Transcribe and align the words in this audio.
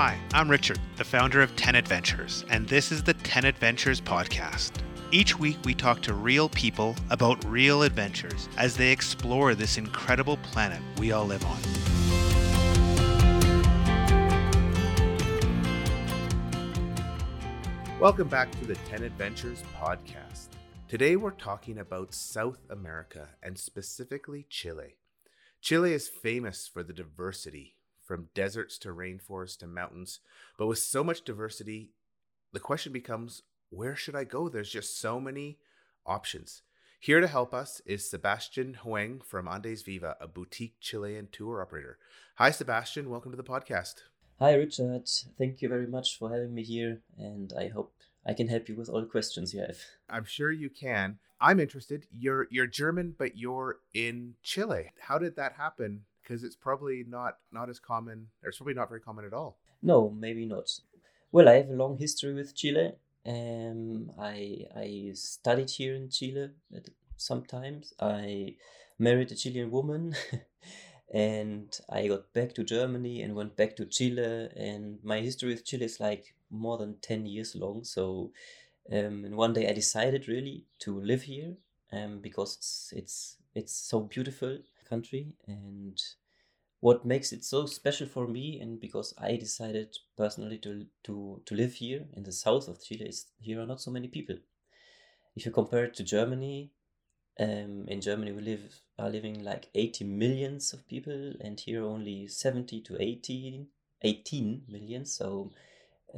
Hi, 0.00 0.16
I'm 0.32 0.48
Richard, 0.48 0.78
the 0.96 1.02
founder 1.02 1.42
of 1.42 1.56
10 1.56 1.74
Adventures, 1.74 2.44
and 2.50 2.68
this 2.68 2.92
is 2.92 3.02
the 3.02 3.14
10 3.14 3.44
Adventures 3.44 4.00
podcast. 4.00 4.70
Each 5.10 5.36
week, 5.36 5.56
we 5.64 5.74
talk 5.74 6.02
to 6.02 6.14
real 6.14 6.48
people 6.48 6.94
about 7.10 7.44
real 7.44 7.82
adventures 7.82 8.48
as 8.56 8.76
they 8.76 8.92
explore 8.92 9.56
this 9.56 9.76
incredible 9.76 10.36
planet 10.36 10.80
we 11.00 11.10
all 11.10 11.26
live 11.26 11.44
on. 11.44 11.58
Welcome 17.98 18.28
back 18.28 18.52
to 18.52 18.66
the 18.66 18.76
10 18.88 19.02
Adventures 19.02 19.64
podcast. 19.82 20.50
Today, 20.86 21.16
we're 21.16 21.32
talking 21.32 21.76
about 21.76 22.14
South 22.14 22.60
America 22.70 23.30
and 23.42 23.58
specifically 23.58 24.46
Chile. 24.48 24.94
Chile 25.60 25.92
is 25.92 26.08
famous 26.08 26.70
for 26.72 26.84
the 26.84 26.92
diversity 26.92 27.77
from 28.08 28.30
deserts 28.34 28.78
to 28.78 28.88
rainforests 28.88 29.58
to 29.58 29.66
mountains. 29.66 30.20
But 30.56 30.66
with 30.66 30.78
so 30.78 31.04
much 31.04 31.22
diversity, 31.22 31.90
the 32.52 32.58
question 32.58 32.90
becomes 32.90 33.42
where 33.68 33.94
should 33.94 34.16
I 34.16 34.24
go? 34.24 34.48
There's 34.48 34.72
just 34.72 34.98
so 34.98 35.20
many 35.20 35.58
options. 36.06 36.62
Here 36.98 37.20
to 37.20 37.28
help 37.28 37.52
us 37.52 37.82
is 37.84 38.08
Sebastian 38.08 38.78
Höing 38.82 39.22
from 39.22 39.46
Andes 39.46 39.82
Viva, 39.82 40.16
a 40.20 40.26
boutique 40.26 40.80
Chilean 40.80 41.28
tour 41.30 41.60
operator. 41.60 41.98
Hi, 42.36 42.50
Sebastian. 42.50 43.10
Welcome 43.10 43.30
to 43.30 43.36
the 43.36 43.44
podcast. 43.44 43.96
Hi, 44.38 44.54
Richard. 44.54 45.06
Thank 45.36 45.60
you 45.60 45.68
very 45.68 45.86
much 45.86 46.18
for 46.18 46.30
having 46.30 46.54
me 46.54 46.62
here, 46.62 47.02
and 47.18 47.52
I 47.56 47.68
hope 47.68 47.92
I 48.24 48.32
can 48.32 48.48
help 48.48 48.68
you 48.70 48.74
with 48.74 48.88
all 48.88 49.00
the 49.00 49.06
questions 49.06 49.52
you 49.52 49.60
have. 49.60 49.76
I'm 50.08 50.24
sure 50.24 50.50
you 50.50 50.70
can. 50.70 51.18
I'm 51.40 51.60
interested. 51.60 52.06
You're 52.10 52.48
you're 52.50 52.66
German, 52.66 53.14
but 53.16 53.36
you're 53.36 53.76
in 53.92 54.34
Chile. 54.42 54.92
How 54.98 55.18
did 55.18 55.36
that 55.36 55.52
happen? 55.52 56.04
Because 56.28 56.44
it's 56.44 56.56
probably 56.56 57.04
not 57.08 57.38
not 57.52 57.70
as 57.70 57.80
common 57.80 58.26
or 58.42 58.48
it's 58.48 58.58
probably 58.58 58.74
not 58.74 58.88
very 58.88 59.00
common 59.00 59.24
at 59.24 59.32
all. 59.32 59.58
No 59.82 60.10
maybe 60.10 60.44
not. 60.44 60.68
Well 61.32 61.48
i 61.48 61.54
have 61.54 61.70
a 61.70 61.72
long 61.82 61.96
history 61.96 62.34
with 62.34 62.54
chile. 62.54 62.92
Um 63.26 64.12
i 64.18 64.66
i 64.76 65.10
studied 65.14 65.70
here 65.70 65.94
in 65.94 66.10
chile 66.10 66.50
sometimes. 67.16 67.94
I 68.00 68.56
married 68.98 69.32
a 69.32 69.34
chilean 69.34 69.70
woman 69.70 70.14
and 71.14 71.78
i 71.88 72.06
got 72.06 72.32
back 72.34 72.52
to 72.52 72.62
germany 72.62 73.22
and 73.22 73.34
went 73.34 73.56
back 73.56 73.74
to 73.76 73.86
chile 73.86 74.48
and 74.56 74.98
my 75.02 75.20
history 75.20 75.48
with 75.50 75.64
chile 75.64 75.84
is 75.84 76.00
like 76.00 76.34
more 76.50 76.76
than 76.76 76.96
10 77.00 77.26
years 77.26 77.54
long. 77.54 77.84
So 77.84 78.32
um, 78.92 79.24
and 79.24 79.36
one 79.36 79.52
day 79.52 79.68
i 79.68 79.72
decided 79.72 80.28
really 80.28 80.64
to 80.80 81.00
live 81.00 81.22
here 81.22 81.54
um, 81.92 82.20
because 82.20 82.56
it's 82.56 82.92
it's 82.94 83.36
it's 83.54 83.72
so 83.72 84.00
beautiful 84.00 84.58
country 84.88 85.34
and 85.46 86.00
what 86.80 87.04
makes 87.04 87.32
it 87.32 87.44
so 87.44 87.66
special 87.66 88.06
for 88.06 88.26
me 88.26 88.60
and 88.60 88.80
because 88.80 89.12
I 89.18 89.36
decided 89.36 89.96
personally 90.16 90.58
to 90.58 90.86
to 91.04 91.42
to 91.44 91.54
live 91.54 91.74
here 91.74 92.06
in 92.16 92.22
the 92.22 92.32
south 92.32 92.68
of 92.68 92.82
Chile 92.82 93.08
is 93.08 93.26
here 93.40 93.60
are 93.60 93.66
not 93.66 93.80
so 93.80 93.90
many 93.90 94.08
people. 94.08 94.36
If 95.34 95.46
you 95.46 95.52
compare 95.52 95.84
it 95.84 95.94
to 95.94 96.04
Germany, 96.04 96.72
um, 97.40 97.84
in 97.88 98.00
Germany 98.00 98.32
we 98.32 98.42
live 98.42 98.80
are 98.98 99.10
living 99.10 99.44
like 99.44 99.70
80 99.74 100.04
millions 100.04 100.72
of 100.72 100.88
people 100.88 101.34
and 101.40 101.58
here 101.60 101.84
only 101.84 102.26
70 102.26 102.80
to 102.82 102.96
18 103.00 103.68
18 104.02 104.62
million 104.68 105.04
so 105.04 105.50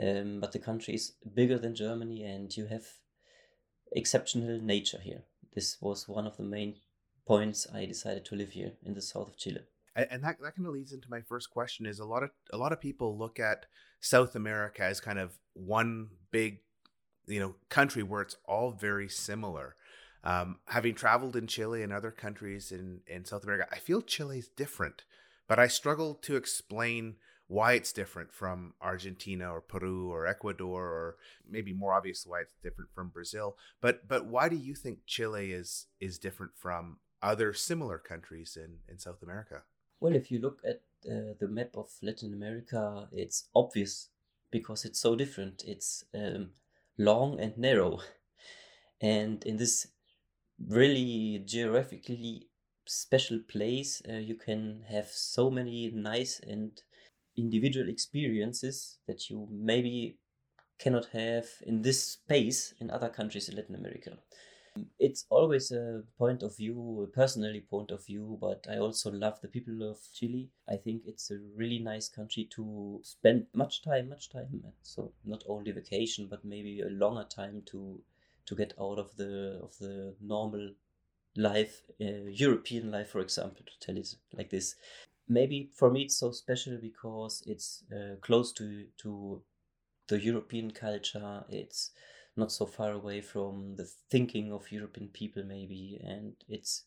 um, 0.00 0.40
but 0.40 0.52
the 0.52 0.58
country 0.58 0.94
is 0.94 1.12
bigger 1.34 1.58
than 1.58 1.74
Germany 1.74 2.22
and 2.24 2.56
you 2.56 2.66
have 2.66 2.86
exceptional 3.92 4.60
nature 4.60 5.00
here. 5.02 5.22
This 5.54 5.78
was 5.80 6.08
one 6.08 6.26
of 6.26 6.36
the 6.36 6.44
main 6.44 6.76
points 7.30 7.64
I 7.72 7.84
decided 7.84 8.24
to 8.24 8.34
live 8.34 8.50
here 8.50 8.72
in 8.84 8.94
the 8.94 9.00
south 9.00 9.28
of 9.28 9.36
Chile. 9.36 9.60
And 9.94 10.24
that, 10.24 10.40
that 10.42 10.56
kind 10.56 10.66
of 10.66 10.72
leads 10.72 10.92
into 10.92 11.08
my 11.08 11.20
first 11.20 11.48
question 11.50 11.86
is 11.86 12.00
a 12.00 12.04
lot 12.04 12.24
of 12.24 12.30
a 12.52 12.56
lot 12.56 12.72
of 12.72 12.80
people 12.80 13.16
look 13.16 13.38
at 13.38 13.66
south 14.00 14.34
america 14.34 14.82
as 14.82 14.98
kind 15.00 15.18
of 15.18 15.38
one 15.52 16.08
big 16.32 16.58
you 17.26 17.38
know 17.38 17.54
country 17.68 18.02
where 18.02 18.22
it's 18.22 18.36
all 18.46 18.72
very 18.72 19.08
similar. 19.08 19.76
Um, 20.24 20.58
having 20.66 20.94
traveled 20.94 21.36
in 21.36 21.46
chile 21.46 21.82
and 21.84 21.92
other 21.92 22.10
countries 22.10 22.72
in 22.72 23.00
in 23.06 23.24
south 23.24 23.44
america 23.44 23.66
i 23.72 23.78
feel 23.78 24.02
chile 24.02 24.38
is 24.38 24.48
different 24.48 25.04
but 25.48 25.58
i 25.58 25.66
struggle 25.66 26.14
to 26.26 26.36
explain 26.36 27.16
why 27.46 27.72
it's 27.72 27.92
different 27.92 28.30
from 28.32 28.74
argentina 28.82 29.50
or 29.50 29.62
peru 29.62 30.10
or 30.12 30.26
ecuador 30.26 30.82
or 30.84 31.16
maybe 31.48 31.72
more 31.72 31.94
obvious 31.94 32.26
why 32.26 32.40
it's 32.40 32.56
different 32.62 32.90
from 32.94 33.08
brazil. 33.08 33.56
But 33.80 34.08
but 34.08 34.26
why 34.26 34.48
do 34.48 34.56
you 34.56 34.74
think 34.74 35.06
chile 35.06 35.52
is 35.52 35.86
is 36.00 36.18
different 36.18 36.52
from 36.56 36.98
other 37.22 37.52
similar 37.52 37.98
countries 37.98 38.56
in 38.56 38.78
in 38.88 38.98
south 38.98 39.22
america 39.22 39.62
well, 40.00 40.14
if 40.14 40.30
you 40.30 40.40
look 40.40 40.62
at 40.66 40.80
uh, 41.06 41.34
the 41.38 41.48
map 41.48 41.76
of 41.76 41.90
Latin 42.02 42.32
America, 42.32 43.08
it's 43.12 43.48
obvious 43.54 44.08
because 44.50 44.84
it's 44.86 44.98
so 44.98 45.14
different. 45.14 45.62
It's 45.66 46.04
um, 46.14 46.50
long 46.98 47.38
and 47.38 47.56
narrow. 47.56 48.00
And 49.02 49.42
in 49.44 49.56
this 49.56 49.86
really 50.68 51.42
geographically 51.46 52.48
special 52.86 53.38
place, 53.48 54.02
uh, 54.06 54.18
you 54.18 54.34
can 54.34 54.84
have 54.90 55.06
so 55.06 55.50
many 55.50 55.90
nice 55.90 56.38
and 56.46 56.72
individual 57.34 57.88
experiences 57.88 58.98
that 59.06 59.30
you 59.30 59.48
maybe 59.50 60.18
cannot 60.78 61.06
have 61.14 61.46
in 61.62 61.80
this 61.80 62.04
space 62.04 62.74
in 62.78 62.90
other 62.90 63.08
countries 63.08 63.48
in 63.48 63.56
Latin 63.56 63.74
America. 63.74 64.18
It's 64.98 65.26
always 65.30 65.70
a 65.72 66.04
point 66.16 66.42
of 66.42 66.56
view, 66.56 67.02
a 67.02 67.06
personally 67.06 67.60
point 67.60 67.90
of 67.90 68.04
view, 68.06 68.38
but 68.40 68.66
I 68.68 68.78
also 68.78 69.10
love 69.10 69.40
the 69.40 69.48
people 69.48 69.82
of 69.90 69.98
Chile. 70.12 70.50
I 70.68 70.76
think 70.76 71.02
it's 71.06 71.30
a 71.30 71.38
really 71.38 71.78
nice 71.78 72.08
country 72.08 72.44
to 72.56 73.00
spend 73.02 73.46
much 73.52 73.82
time, 73.82 74.08
much 74.08 74.28
time. 74.30 74.72
So 74.82 75.12
not 75.24 75.44
only 75.48 75.72
vacation, 75.72 76.28
but 76.28 76.44
maybe 76.44 76.80
a 76.80 76.88
longer 76.88 77.24
time 77.24 77.62
to 77.66 78.02
to 78.46 78.54
get 78.56 78.74
out 78.80 78.98
of 78.98 79.16
the 79.16 79.60
of 79.62 79.76
the 79.78 80.16
normal 80.20 80.74
life, 81.36 81.82
uh, 82.00 82.04
European 82.28 82.90
life, 82.90 83.10
for 83.10 83.20
example, 83.20 83.64
to 83.66 83.78
tell 83.80 83.96
it 83.96 84.14
like 84.32 84.50
this. 84.50 84.76
Maybe 85.28 85.70
for 85.74 85.90
me 85.90 86.02
it's 86.02 86.16
so 86.16 86.32
special 86.32 86.78
because 86.78 87.42
it's 87.46 87.84
uh, 87.92 88.16
close 88.20 88.52
to 88.54 88.86
to 88.98 89.42
the 90.08 90.20
European 90.20 90.70
culture. 90.72 91.44
It's 91.48 91.92
not 92.36 92.52
so 92.52 92.66
far 92.66 92.92
away 92.92 93.20
from 93.20 93.76
the 93.76 93.90
thinking 94.10 94.52
of 94.52 94.70
European 94.72 95.08
people 95.08 95.42
maybe 95.44 96.00
and 96.04 96.34
it's 96.48 96.84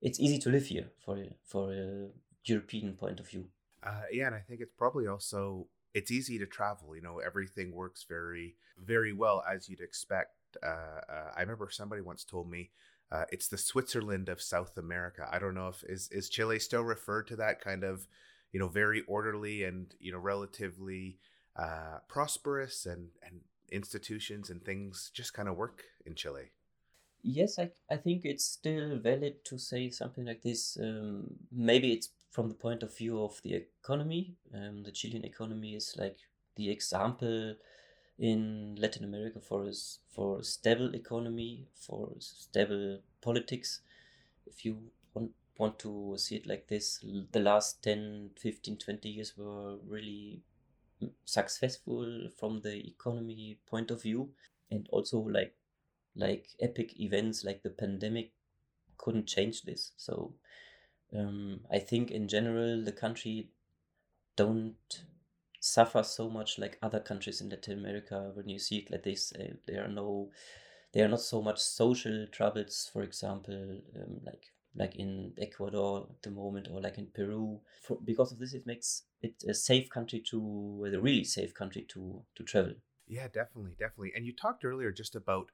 it's 0.00 0.18
easy 0.18 0.38
to 0.38 0.50
live 0.50 0.66
here 0.66 0.90
for 1.04 1.16
for 1.46 1.72
a 1.72 2.08
European 2.44 2.94
point 2.94 3.20
of 3.20 3.28
view. 3.28 3.46
Uh, 3.84 4.02
yeah, 4.10 4.26
and 4.26 4.34
I 4.34 4.40
think 4.40 4.60
it's 4.60 4.74
probably 4.76 5.06
also 5.06 5.68
it's 5.94 6.10
easy 6.10 6.38
to 6.38 6.46
travel. 6.46 6.94
You 6.96 7.02
know, 7.02 7.18
everything 7.18 7.72
works 7.72 8.04
very 8.08 8.56
very 8.78 9.12
well 9.12 9.42
as 9.48 9.68
you'd 9.68 9.80
expect. 9.80 10.34
Uh, 10.62 11.00
uh, 11.08 11.32
I 11.36 11.40
remember 11.40 11.68
somebody 11.70 12.02
once 12.02 12.24
told 12.24 12.50
me 12.50 12.70
uh, 13.10 13.24
it's 13.30 13.48
the 13.48 13.58
Switzerland 13.58 14.28
of 14.28 14.42
South 14.42 14.76
America. 14.76 15.28
I 15.30 15.38
don't 15.38 15.54
know 15.54 15.68
if 15.68 15.84
is 15.84 16.08
is 16.10 16.28
Chile 16.28 16.58
still 16.58 16.82
referred 16.82 17.28
to 17.28 17.36
that 17.36 17.60
kind 17.60 17.84
of 17.84 18.06
you 18.52 18.58
know 18.58 18.68
very 18.68 19.02
orderly 19.06 19.64
and 19.64 19.94
you 20.00 20.12
know 20.12 20.18
relatively 20.18 21.18
uh, 21.56 21.98
prosperous 22.08 22.86
and 22.86 23.08
and 23.22 23.40
institutions 23.72 24.50
and 24.50 24.64
things 24.64 25.10
just 25.14 25.34
kind 25.34 25.48
of 25.48 25.56
work 25.56 25.82
in 26.06 26.14
Chile. 26.14 26.50
Yes, 27.22 27.58
I, 27.58 27.70
I 27.90 27.96
think 27.96 28.22
it's 28.24 28.44
still 28.44 28.98
valid 28.98 29.44
to 29.44 29.58
say 29.58 29.90
something 29.90 30.24
like 30.24 30.42
this. 30.42 30.76
Um, 30.80 31.34
maybe 31.52 31.92
it's 31.92 32.10
from 32.32 32.48
the 32.48 32.54
point 32.54 32.82
of 32.82 32.96
view 32.96 33.22
of 33.22 33.40
the 33.42 33.54
economy. 33.54 34.34
Um, 34.54 34.82
the 34.82 34.90
Chilean 34.90 35.24
economy 35.24 35.74
is 35.74 35.94
like 35.96 36.16
the 36.56 36.70
example 36.70 37.54
in 38.18 38.76
Latin 38.78 39.04
America 39.04 39.40
for 39.40 39.64
a, 39.64 39.72
for 40.10 40.40
a 40.40 40.44
stable 40.44 40.94
economy, 40.94 41.68
for 41.74 42.10
stable 42.18 43.00
politics. 43.20 43.80
If 44.46 44.64
you 44.64 44.78
want, 45.14 45.30
want 45.58 45.78
to 45.80 46.14
see 46.18 46.36
it 46.36 46.46
like 46.46 46.66
this, 46.66 47.04
the 47.30 47.40
last 47.40 47.82
10, 47.84 48.30
15, 48.36 48.78
20 48.78 49.08
years 49.08 49.36
were 49.36 49.76
really 49.86 50.40
successful 51.24 52.28
from 52.38 52.60
the 52.60 52.86
economy 52.86 53.58
point 53.66 53.90
of 53.90 54.02
view. 54.02 54.30
And 54.70 54.88
also 54.90 55.18
like 55.18 55.54
like 56.14 56.48
epic 56.60 56.98
events 57.00 57.44
like 57.44 57.62
the 57.62 57.70
pandemic 57.70 58.32
couldn't 58.98 59.26
change 59.26 59.62
this. 59.62 59.92
So 59.96 60.34
um, 61.16 61.60
i 61.70 61.78
think 61.78 62.10
in 62.10 62.26
general 62.26 62.82
the 62.82 62.92
country 62.92 63.50
don't 64.36 65.04
suffer 65.60 66.02
so 66.02 66.28
much 66.28 66.58
like 66.58 66.78
other 66.82 67.00
countries 67.00 67.40
in 67.40 67.48
latin 67.50 67.78
america. 67.78 68.32
When 68.34 68.48
you 68.48 68.58
see 68.58 68.78
it 68.78 68.90
like 68.90 69.04
this 69.04 69.32
uh, 69.32 69.54
there 69.66 69.84
are 69.84 69.88
no 69.88 70.30
there 70.92 71.04
are 71.04 71.08
not 71.08 71.20
so 71.20 71.42
much 71.42 71.60
social 71.60 72.26
troubles 72.32 72.88
for 72.92 73.02
example 73.02 73.80
um, 73.96 74.20
like 74.24 74.52
like 74.74 74.96
in 74.96 75.32
Ecuador 75.38 76.06
at 76.10 76.22
the 76.22 76.30
moment 76.30 76.68
or 76.70 76.80
like 76.80 76.96
in 76.96 77.06
Peru. 77.14 77.60
For, 77.82 77.98
because 78.02 78.32
of 78.32 78.38
this, 78.38 78.54
it 78.54 78.66
makes 78.66 79.02
it 79.22 79.42
a 79.48 79.54
safe 79.54 79.88
country 79.88 80.20
to, 80.30 80.92
a 80.94 81.00
really 81.00 81.24
safe 81.24 81.54
country 81.54 81.82
to 81.90 82.22
to 82.34 82.42
travel. 82.42 82.74
Yeah, 83.06 83.28
definitely, 83.28 83.72
definitely. 83.78 84.12
And 84.16 84.24
you 84.26 84.32
talked 84.32 84.64
earlier 84.64 84.90
just 84.90 85.14
about 85.14 85.50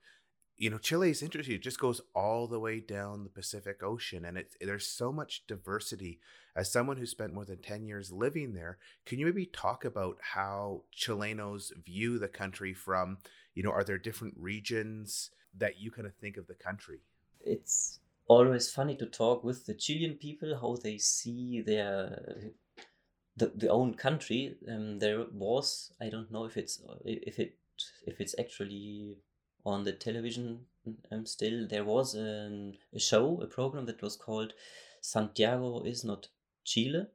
you 0.59 0.71
know, 0.71 0.79
Chile 0.79 1.11
is 1.11 1.23
interesting. 1.23 1.55
It 1.55 1.63
just 1.63 1.79
goes 1.79 2.01
all 2.17 2.49
the 2.49 2.59
way 2.59 2.81
down 2.81 3.23
the 3.23 3.31
Pacific 3.31 3.81
Ocean, 3.81 4.25
and 4.25 4.37
it, 4.37 4.57
there's 4.61 4.89
so 4.89 5.13
much 5.13 5.47
diversity. 5.47 6.19
As 6.57 6.71
someone 6.71 6.97
who 6.97 7.07
spent 7.07 7.33
more 7.33 7.45
than 7.45 7.63
10 7.63 7.85
years 7.85 8.11
living 8.11 8.55
there, 8.55 8.79
can 9.07 9.21
you 9.21 9.27
maybe 9.27 9.47
talk 9.47 9.85
about 9.85 10.19
how 10.21 10.83
Chilenos 10.93 11.71
view 11.85 12.19
the 12.19 12.27
country 12.27 12.75
from, 12.75 13.19
you 13.55 13.63
know, 13.63 13.71
are 13.71 13.85
there 13.85 13.99
different 13.99 14.35
regions 14.37 15.31
that 15.57 15.81
you 15.81 15.93
kind 15.93 16.09
of 16.09 16.17
think 16.17 16.37
of 16.37 16.49
the 16.49 16.55
country? 16.55 17.03
It's 17.41 18.01
always 18.27 18.69
funny 18.69 18.97
to 18.97 19.07
talk 19.07 19.45
with 19.45 19.65
the 19.65 19.75
Chilean 19.75 20.15
people, 20.15 20.59
how 20.61 20.77
they 20.83 20.99
see 20.99 21.61
their 21.61 22.51
the, 23.39 23.53
the 23.55 23.69
own 23.69 23.95
country. 23.95 24.57
Um, 24.69 24.99
there 24.99 25.25
was, 25.33 25.93
I 26.01 26.09
don't 26.09 26.31
know 26.31 26.45
if 26.45 26.57
it's 26.57 26.83
if 27.05 27.39
it 27.39 27.55
if 28.07 28.21
it's 28.21 28.35
actually 28.39 29.19
on 29.65 29.85
the 29.85 29.93
television 29.93 30.61
um, 31.13 31.27
still 31.27 31.67
there 31.69 31.85
was 31.85 32.15
a 32.15 32.73
show 32.97 33.41
a 33.43 33.47
program 33.47 33.87
that 33.87 34.03
was 34.03 34.17
called 34.17 34.53
santiago 35.01 35.83
is 35.83 36.05
not 36.05 36.29
chile 36.65 37.07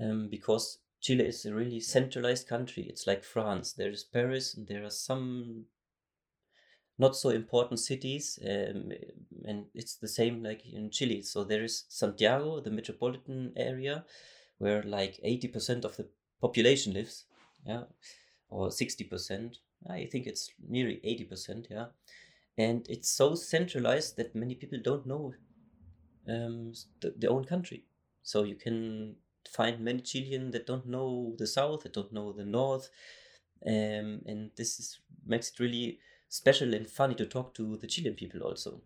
um, 0.00 0.28
because 0.28 0.78
chile 1.00 1.24
is 1.24 1.44
a 1.46 1.54
really 1.54 1.80
centralized 1.80 2.48
country 2.48 2.84
it's 2.84 3.06
like 3.06 3.24
france 3.24 3.72
there 3.72 3.90
is 3.90 4.04
paris 4.04 4.54
and 4.54 4.66
there 4.66 4.84
are 4.84 4.90
some 4.90 5.64
not 6.98 7.16
so 7.16 7.28
important 7.28 7.78
cities 7.78 8.38
um, 8.44 8.90
and 9.44 9.66
it's 9.74 9.96
the 9.96 10.08
same 10.08 10.42
like 10.42 10.62
in 10.66 10.90
chile 10.90 11.22
so 11.22 11.44
there 11.44 11.62
is 11.62 11.84
santiago 11.88 12.60
the 12.60 12.70
metropolitan 12.70 13.52
area 13.56 14.04
where 14.58 14.82
like 14.82 15.20
80% 15.24 15.84
of 15.84 15.96
the 15.96 16.06
population 16.40 16.92
lives 16.92 17.24
yeah 17.66 17.84
or 18.50 18.68
60% 18.68 19.58
I 19.86 20.06
think 20.06 20.26
it's 20.26 20.50
nearly 20.66 21.00
80%, 21.04 21.66
yeah. 21.70 21.86
And 22.56 22.86
it's 22.88 23.08
so 23.08 23.34
centralized 23.34 24.16
that 24.16 24.34
many 24.34 24.54
people 24.54 24.78
don't 24.82 25.06
know 25.06 25.34
um, 26.28 26.72
the, 27.00 27.14
their 27.16 27.30
own 27.30 27.44
country. 27.44 27.84
So 28.22 28.42
you 28.42 28.56
can 28.56 29.16
find 29.48 29.80
many 29.80 30.00
Chilean 30.00 30.50
that 30.50 30.66
don't 30.66 30.86
know 30.86 31.34
the 31.38 31.46
south, 31.46 31.84
that 31.84 31.92
don't 31.92 32.12
know 32.12 32.32
the 32.32 32.44
north. 32.44 32.90
Um, 33.64 34.22
and 34.26 34.50
this 34.56 34.78
is, 34.80 34.98
makes 35.24 35.50
it 35.50 35.60
really 35.60 36.00
special 36.28 36.74
and 36.74 36.88
funny 36.88 37.14
to 37.14 37.26
talk 37.26 37.54
to 37.54 37.76
the 37.76 37.86
Chilean 37.86 38.14
people 38.14 38.42
also. 38.42 38.82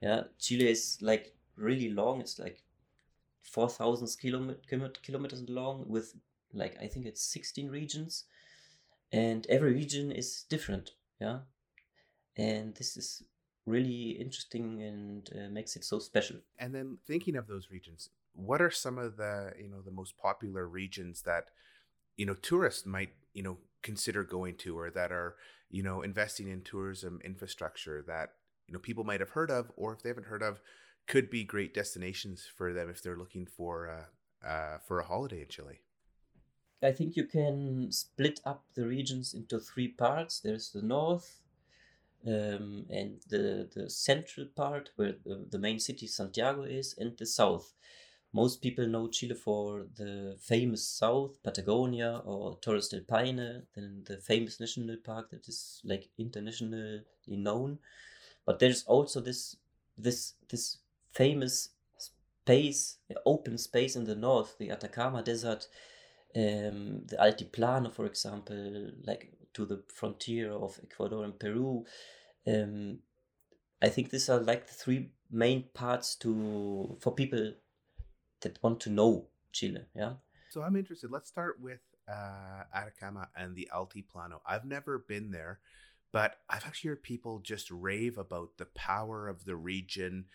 Yeah, 0.00 0.24
Chile 0.38 0.68
is 0.68 0.98
like 1.00 1.34
really 1.56 1.88
long. 1.88 2.20
It's 2.20 2.38
like 2.38 2.62
4,000 3.44 4.08
kilometers 5.02 5.48
long 5.48 5.84
with 5.86 6.14
like, 6.52 6.76
I 6.80 6.86
think 6.86 7.06
it's 7.06 7.22
16 7.22 7.68
regions. 7.68 8.24
And 9.12 9.46
every 9.48 9.72
region 9.72 10.10
is 10.10 10.44
different 10.48 10.92
yeah? 11.20 11.38
And 12.36 12.74
this 12.74 12.96
is 12.96 13.22
really 13.66 14.10
interesting 14.10 14.82
and 14.82 15.30
uh, 15.34 15.48
makes 15.50 15.76
it 15.76 15.84
so 15.84 15.98
special. 15.98 16.36
And 16.58 16.74
then 16.74 16.98
thinking 17.06 17.36
of 17.36 17.46
those 17.46 17.70
regions 17.70 18.10
what 18.34 18.60
are 18.60 18.70
some 18.70 18.98
of 18.98 19.16
the 19.16 19.52
you 19.58 19.68
know 19.68 19.80
the 19.80 19.90
most 19.90 20.16
popular 20.18 20.66
regions 20.66 21.22
that 21.22 21.46
you 22.16 22.26
know 22.26 22.34
tourists 22.34 22.84
might 22.84 23.10
you 23.32 23.42
know 23.42 23.58
consider 23.82 24.24
going 24.24 24.56
to 24.56 24.78
or 24.78 24.90
that 24.90 25.12
are 25.12 25.36
you 25.70 25.82
know 25.82 26.02
investing 26.02 26.48
in 26.48 26.60
tourism 26.62 27.20
infrastructure 27.24 28.02
that 28.06 28.30
you 28.66 28.72
know 28.72 28.80
people 28.80 29.04
might 29.04 29.20
have 29.20 29.30
heard 29.30 29.50
of 29.50 29.70
or 29.76 29.92
if 29.92 30.02
they 30.02 30.08
haven't 30.08 30.26
heard 30.26 30.42
of 30.42 30.60
could 31.06 31.30
be 31.30 31.44
great 31.44 31.74
destinations 31.74 32.46
for 32.56 32.72
them 32.72 32.88
if 32.88 33.02
they're 33.02 33.16
looking 33.16 33.46
for 33.46 33.88
uh, 33.88 34.46
uh, 34.46 34.78
for 34.86 35.00
a 35.00 35.04
holiday 35.04 35.42
in 35.42 35.48
Chile 35.48 35.80
I 36.84 36.92
think 36.92 37.16
you 37.16 37.24
can 37.24 37.90
split 37.90 38.40
up 38.44 38.64
the 38.74 38.86
regions 38.86 39.32
into 39.32 39.58
three 39.58 39.88
parts. 39.88 40.40
There's 40.40 40.70
the 40.70 40.82
north 40.82 41.40
um, 42.26 42.86
and 42.90 43.20
the, 43.28 43.68
the 43.74 43.88
central 43.88 44.46
part 44.54 44.90
where 44.96 45.14
the, 45.24 45.46
the 45.50 45.58
main 45.58 45.78
city 45.78 46.06
Santiago 46.06 46.62
is, 46.62 46.94
and 46.98 47.16
the 47.16 47.26
south. 47.26 47.72
Most 48.32 48.60
people 48.60 48.86
know 48.86 49.08
Chile 49.08 49.34
for 49.34 49.86
the 49.96 50.36
famous 50.40 50.86
south, 50.86 51.42
Patagonia 51.42 52.20
or 52.24 52.58
Torres 52.60 52.88
del 52.88 53.02
Paine, 53.08 53.62
then 53.74 54.02
the 54.04 54.18
famous 54.18 54.58
national 54.58 54.96
park 55.04 55.30
that 55.30 55.48
is 55.48 55.80
like 55.84 56.08
internationally 56.18 57.02
known. 57.26 57.78
But 58.44 58.58
there's 58.58 58.84
also 58.84 59.20
this 59.20 59.56
this 59.96 60.34
this 60.50 60.78
famous 61.14 61.70
space, 62.44 62.98
open 63.24 63.56
space 63.58 63.96
in 63.96 64.04
the 64.04 64.14
north, 64.14 64.56
the 64.58 64.70
Atacama 64.70 65.22
Desert, 65.22 65.68
um, 66.36 67.02
the 67.06 67.16
Altiplano, 67.20 67.92
for 67.92 68.06
example, 68.06 68.90
like 69.04 69.32
to 69.54 69.64
the 69.64 69.82
frontier 69.88 70.52
of 70.52 70.78
Ecuador 70.82 71.24
and 71.24 71.38
Peru. 71.38 71.84
Um, 72.46 72.98
I 73.80 73.88
think 73.88 74.10
these 74.10 74.28
are 74.28 74.40
like 74.40 74.66
the 74.66 74.74
three 74.74 75.10
main 75.30 75.64
parts 75.74 76.16
to 76.16 76.96
for 77.00 77.14
people 77.14 77.54
that 78.40 78.62
want 78.62 78.80
to 78.80 78.90
know 78.90 79.28
Chile. 79.52 79.82
Yeah. 79.94 80.14
So 80.50 80.62
I'm 80.62 80.76
interested. 80.76 81.10
Let's 81.10 81.28
start 81.28 81.60
with 81.60 81.80
uh, 82.08 82.64
Atacama 82.74 83.28
and 83.36 83.56
the 83.56 83.68
Altiplano. 83.74 84.40
I've 84.46 84.64
never 84.64 84.98
been 84.98 85.30
there, 85.30 85.60
but 86.12 86.36
I've 86.48 86.66
actually 86.66 86.88
heard 86.88 87.02
people 87.02 87.38
just 87.38 87.70
rave 87.70 88.18
about 88.18 88.58
the 88.58 88.66
power 88.66 89.28
of 89.28 89.44
the 89.44 89.56
region. 89.56 90.26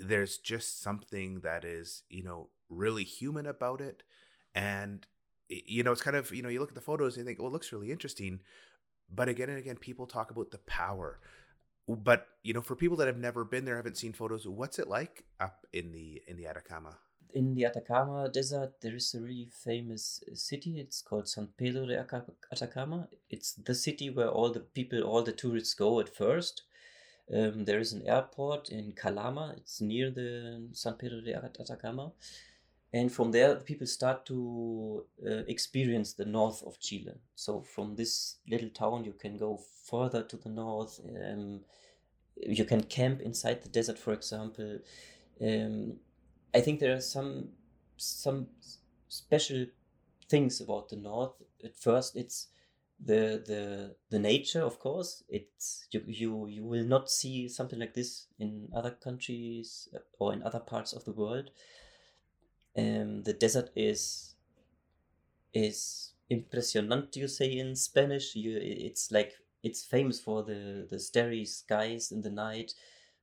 There's 0.00 0.38
just 0.38 0.82
something 0.82 1.40
that 1.40 1.64
is, 1.64 2.02
you 2.08 2.22
know, 2.22 2.48
really 2.68 3.04
human 3.04 3.46
about 3.46 3.80
it. 3.80 4.02
And 4.54 5.06
you 5.50 5.82
know, 5.82 5.92
it's 5.92 6.02
kind 6.02 6.16
of, 6.16 6.32
you 6.32 6.42
know, 6.42 6.48
you 6.48 6.60
look 6.60 6.70
at 6.70 6.74
the 6.74 6.80
photos 6.80 7.16
and 7.16 7.24
you 7.24 7.28
think, 7.28 7.38
well, 7.38 7.48
it 7.48 7.52
looks 7.52 7.72
really 7.72 7.90
interesting. 7.90 8.40
But 9.12 9.28
again 9.28 9.48
and 9.48 9.58
again, 9.58 9.76
people 9.76 10.06
talk 10.06 10.30
about 10.30 10.50
the 10.52 10.58
power. 10.58 11.18
But, 11.88 12.28
you 12.44 12.54
know, 12.54 12.62
for 12.62 12.76
people 12.76 12.96
that 12.98 13.08
have 13.08 13.18
never 13.18 13.44
been 13.44 13.64
there, 13.64 13.76
haven't 13.76 13.96
seen 13.96 14.12
photos, 14.12 14.46
what's 14.46 14.78
it 14.78 14.86
like 14.86 15.24
up 15.40 15.66
in 15.72 15.90
the 15.90 16.22
in 16.28 16.36
the 16.36 16.46
Atacama? 16.46 16.98
In 17.34 17.54
the 17.54 17.64
Atacama 17.64 18.28
Desert, 18.28 18.80
there 18.80 18.94
is 18.94 19.14
a 19.14 19.20
really 19.20 19.48
famous 19.52 20.22
uh, 20.30 20.34
city. 20.34 20.78
It's 20.78 21.02
called 21.02 21.28
San 21.28 21.48
Pedro 21.56 21.86
de 21.86 21.98
Atacama. 22.52 23.08
It's 23.28 23.54
the 23.54 23.74
city 23.74 24.10
where 24.10 24.28
all 24.28 24.52
the 24.52 24.60
people, 24.60 25.02
all 25.02 25.22
the 25.22 25.32
tourists 25.32 25.74
go 25.74 26.00
at 26.00 26.14
first. 26.14 26.62
Um, 27.32 27.64
there 27.64 27.78
is 27.78 27.92
an 27.92 28.06
airport 28.06 28.70
in 28.70 28.92
Calama. 28.92 29.56
It's 29.56 29.80
near 29.80 30.10
the 30.10 30.68
San 30.72 30.94
Pedro 30.94 31.20
de 31.20 31.34
Atacama. 31.34 32.12
And 32.92 33.12
from 33.12 33.30
there 33.30 33.54
people 33.56 33.86
start 33.86 34.26
to 34.26 35.04
uh, 35.24 35.44
experience 35.46 36.14
the 36.14 36.24
north 36.24 36.62
of 36.64 36.80
chile. 36.80 37.14
So 37.36 37.62
from 37.62 37.94
this 37.94 38.36
little 38.48 38.70
town 38.70 39.04
you 39.04 39.12
can 39.12 39.36
go 39.36 39.60
further 39.88 40.24
to 40.24 40.36
the 40.36 40.48
north. 40.48 41.00
Um, 41.08 41.60
you 42.36 42.64
can 42.64 42.82
camp 42.82 43.20
inside 43.20 43.62
the 43.62 43.68
desert 43.68 43.98
for 43.98 44.12
example. 44.12 44.78
Um, 45.40 45.94
i 46.52 46.60
think 46.60 46.80
there 46.80 46.94
are 46.94 47.00
some 47.00 47.50
some 47.96 48.48
special 49.08 49.66
things 50.28 50.60
about 50.60 50.88
the 50.88 50.96
north. 50.96 51.34
At 51.62 51.76
first 51.76 52.16
it's 52.16 52.48
the 53.02 53.42
the 53.46 53.96
the 54.10 54.18
nature 54.18 54.62
of 54.62 54.78
course. 54.78 55.22
It's 55.28 55.86
you 55.90 56.02
you 56.06 56.46
you 56.46 56.64
will 56.64 56.84
not 56.84 57.10
see 57.10 57.48
something 57.48 57.78
like 57.78 57.94
this 57.94 58.26
in 58.38 58.68
other 58.74 58.90
countries 58.90 59.88
uh, 59.94 59.98
or 60.18 60.32
in 60.32 60.42
other 60.42 60.60
parts 60.60 60.92
of 60.92 61.04
the 61.04 61.12
world. 61.12 61.50
Um, 62.76 63.22
the 63.22 63.32
desert 63.32 63.70
is 63.74 64.34
is 65.52 66.12
impresionante 66.30 67.16
you 67.16 67.28
say 67.28 67.58
in 67.58 67.74
spanish. 67.74 68.36
You 68.36 68.58
it's 68.60 69.10
like 69.10 69.32
it's 69.62 69.82
famous 69.82 70.20
for 70.20 70.42
the 70.42 70.86
the 70.88 71.00
starry 71.00 71.44
skies 71.44 72.12
in 72.12 72.22
the 72.22 72.30
night 72.30 72.74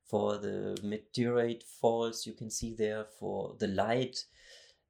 for 0.04 0.38
the 0.38 0.78
meteorite 0.82 1.62
falls 1.62 2.26
you 2.26 2.32
can 2.32 2.50
see 2.50 2.74
there 2.74 3.04
for 3.18 3.54
the 3.58 3.68
light. 3.68 4.24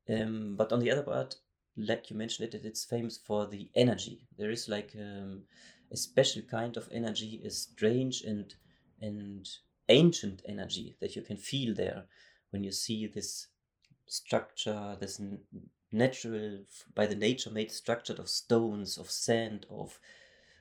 Um, 0.08 0.56
but 0.56 0.72
on 0.72 0.80
the 0.80 0.90
other 0.90 1.02
part 1.02 1.36
like 1.78 2.10
you 2.10 2.16
mentioned 2.16 2.52
it 2.52 2.64
it's 2.64 2.84
famous 2.84 3.16
for 3.16 3.46
the 3.46 3.68
energy 3.74 4.26
there 4.36 4.50
is 4.50 4.68
like 4.68 4.94
um, 4.98 5.42
a 5.92 5.96
special 5.96 6.42
kind 6.42 6.76
of 6.76 6.88
energy 6.92 7.40
a 7.44 7.50
strange 7.50 8.22
and 8.22 8.54
and 9.00 9.48
ancient 9.88 10.42
energy 10.46 10.96
that 11.00 11.16
you 11.16 11.22
can 11.22 11.36
feel 11.36 11.74
there 11.74 12.04
when 12.50 12.64
you 12.64 12.72
see 12.72 13.06
this 13.06 13.48
structure, 14.06 14.96
this 15.00 15.20
natural, 15.92 16.60
by 16.94 17.06
the 17.06 17.14
nature 17.14 17.50
made 17.50 17.70
structure 17.70 18.14
of 18.14 18.28
stones, 18.28 18.98
of 18.98 19.10
sand, 19.10 19.66
of 19.70 19.98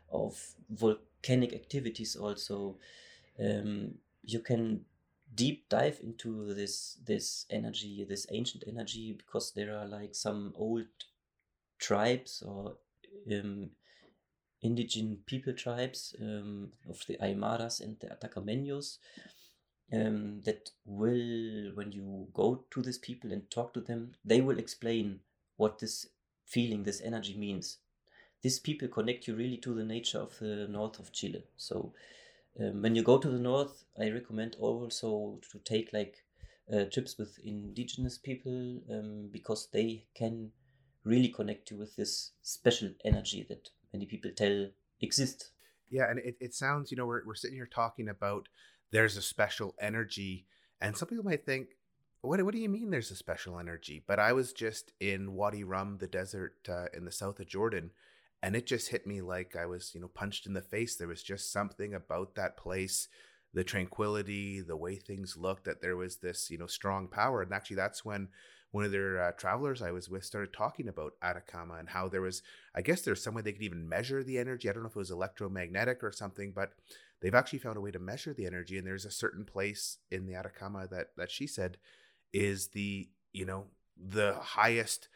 of 0.10 0.54
volcanic 0.70 1.54
activities. 1.54 2.16
Also, 2.16 2.78
um, 3.40 3.96
you 4.24 4.40
can 4.40 4.86
deep 5.38 5.70
dive 5.70 6.00
into 6.04 6.54
this 6.54 6.98
this 7.06 7.46
energy, 7.50 8.06
this 8.10 8.26
ancient 8.32 8.64
energy, 8.68 9.14
because 9.14 9.54
there 9.54 9.74
are 9.78 9.88
like 9.88 10.14
some 10.16 10.54
old 10.56 10.88
tribes 11.80 12.44
or 12.46 12.76
um, 13.32 13.70
indigenous 14.62 15.20
people 15.26 15.54
tribes 15.54 16.16
um, 16.22 16.72
of 16.90 17.04
the 17.08 17.18
Aymaras 17.22 17.80
and 17.80 17.98
the 18.00 18.08
Atacameños 18.08 18.98
um, 19.94 20.42
that 20.44 20.72
will, 20.86 21.72
when 21.76 21.92
you 21.92 22.28
go 22.34 22.66
to 22.72 22.82
these 22.82 22.98
people 22.98 23.32
and 23.32 23.50
talk 23.50 23.74
to 23.74 23.82
them, 23.82 24.14
they 24.26 24.42
will 24.42 24.60
explain 24.60 25.20
what 25.58 25.80
this 25.80 26.08
feeling, 26.46 26.84
this 26.84 27.02
energy 27.02 27.38
means. 27.38 27.78
These 28.42 28.60
people 28.60 28.88
connect 28.88 29.28
you 29.28 29.36
really 29.36 29.58
to 29.58 29.74
the 29.74 29.84
nature 29.84 30.20
of 30.20 30.38
the 30.40 30.68
north 30.70 31.00
of 31.00 31.12
Chile. 31.12 31.44
So 31.58 31.94
um, 32.60 32.82
when 32.82 32.96
you 32.96 33.04
go 33.04 33.18
to 33.18 33.30
the 33.30 33.40
north, 33.40 33.84
I 34.00 34.10
recommend 34.10 34.56
also 34.60 35.40
to 35.52 35.60
take 35.60 35.92
like 35.94 36.16
uh, 36.74 36.86
trips 36.92 37.18
with 37.18 37.40
indigenous 37.44 38.18
people 38.18 38.80
um, 38.92 39.30
because 39.32 39.70
they 39.72 40.06
can 40.16 40.52
really 41.04 41.30
connect 41.30 41.72
you 41.72 41.78
with 41.78 41.96
this 41.96 42.32
special 42.42 42.90
energy 43.06 43.46
that 43.50 43.70
many 43.94 44.06
people 44.06 44.32
tell 44.36 44.68
exists. 45.02 45.52
Yeah, 45.90 46.10
and 46.10 46.20
it, 46.20 46.36
it 46.40 46.54
sounds, 46.54 46.92
you 46.92 46.98
know, 46.98 47.06
we're, 47.06 47.26
we're 47.26 47.36
sitting 47.36 47.56
here 47.56 47.70
talking 47.72 48.10
about 48.10 48.50
there's 48.92 49.16
a 49.16 49.22
special 49.22 49.74
energy, 49.80 50.46
and 50.82 50.98
some 50.98 51.08
people 51.08 51.24
might 51.24 51.46
think, 51.46 51.70
what, 52.22 52.44
what 52.44 52.54
do 52.54 52.60
you 52.60 52.70
mean 52.70 52.90
there's 52.90 53.12
a 53.12 53.16
special 53.16 53.60
energy? 53.60 54.04
But 54.06 54.20
I 54.20 54.34
was 54.34 54.52
just 54.52 54.92
in 55.00 55.34
Wadi 55.34 55.64
Rum, 55.64 55.98
the 56.00 56.08
desert 56.08 56.56
uh, 56.68 56.86
in 56.94 57.06
the 57.06 57.12
south 57.12 57.40
of 57.40 57.48
Jordan, 57.48 57.92
and 58.44 58.56
it 58.56 58.68
just 58.68 58.90
hit 58.90 59.08
me 59.08 59.22
like 59.22 59.56
I 59.56 59.66
was, 59.66 59.92
you 59.94 60.02
know, 60.02 60.08
punched 60.08 60.46
in 60.46 60.54
the 60.54 60.62
face. 60.62 60.96
There 60.96 61.08
was 61.08 61.24
just 61.24 61.52
something 61.52 61.94
about 61.94 62.36
that 62.36 62.58
place, 62.58 63.08
the 63.54 63.64
tranquility, 63.64 64.62
the 64.62 64.78
way 64.78 64.96
things 64.96 65.36
looked, 65.38 65.66
that 65.66 65.82
there 65.82 65.98
was 65.98 66.18
this, 66.18 66.50
you 66.50 66.58
know, 66.58 66.68
strong 66.68 67.08
power. 67.08 67.42
And 67.42 67.52
actually, 67.52 67.78
that's 67.78 68.06
when 68.06 68.30
one 68.72 68.84
of 68.84 68.92
their 68.92 69.22
uh, 69.22 69.32
travelers 69.32 69.82
I 69.82 69.92
was 69.92 70.10
with 70.10 70.26
started 70.26 70.54
talking 70.54 70.88
about 70.88 71.14
Atacama 71.24 71.76
and 71.76 71.90
how 71.90 72.10
there 72.10 72.22
was, 72.22 72.44
I 72.76 72.82
guess 72.82 73.02
there's 73.02 73.24
some 73.24 73.34
way 73.34 73.42
they 73.42 73.54
could 73.54 73.64
even 73.64 73.90
measure 73.90 74.24
the 74.24 74.38
energy. 74.38 74.70
I 74.70 74.74
don't 74.74 74.84
know 74.84 74.90
if 74.90 74.96
it 74.96 75.00
was 75.00 75.12
electromagnetic 75.12 76.04
or 76.04 76.12
something, 76.12 76.52
but 76.54 76.74
they've 77.22 77.34
actually 77.34 77.60
found 77.60 77.78
a 77.78 77.82
way 77.82 77.92
to 77.92 78.00
measure 78.00 78.34
the 78.34 78.46
energy. 78.46 78.78
And 78.78 78.86
there's 78.86 79.06
a 79.06 79.12
certain 79.12 79.46
place 79.46 79.98
in 80.12 80.26
the 80.28 80.36
Atacama 80.36 80.88
that 80.92 81.08
that 81.18 81.32
she 81.32 81.48
said 81.48 81.78
is 82.34 82.68
the, 82.68 83.10
you 83.34 83.46
know, 83.46 83.66
the 83.98 84.36
highest, 84.40 85.08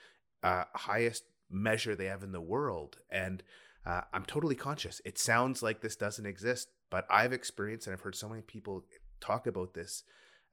uh, 0.41 0.63
highest 0.73 1.25
measure 1.51 1.95
they 1.95 2.05
have 2.05 2.23
in 2.23 2.31
the 2.31 2.41
world. 2.41 2.97
And 3.09 3.43
uh, 3.85 4.01
I'm 4.13 4.25
totally 4.25 4.55
conscious. 4.55 5.01
It 5.05 5.17
sounds 5.17 5.63
like 5.63 5.81
this 5.81 5.95
doesn't 5.95 6.25
exist, 6.25 6.69
but 6.89 7.05
I've 7.09 7.33
experienced 7.33 7.87
and 7.87 7.93
I've 7.93 8.01
heard 8.01 8.15
so 8.15 8.29
many 8.29 8.41
people 8.41 8.85
talk 9.19 9.47
about 9.47 9.73
this 9.73 10.03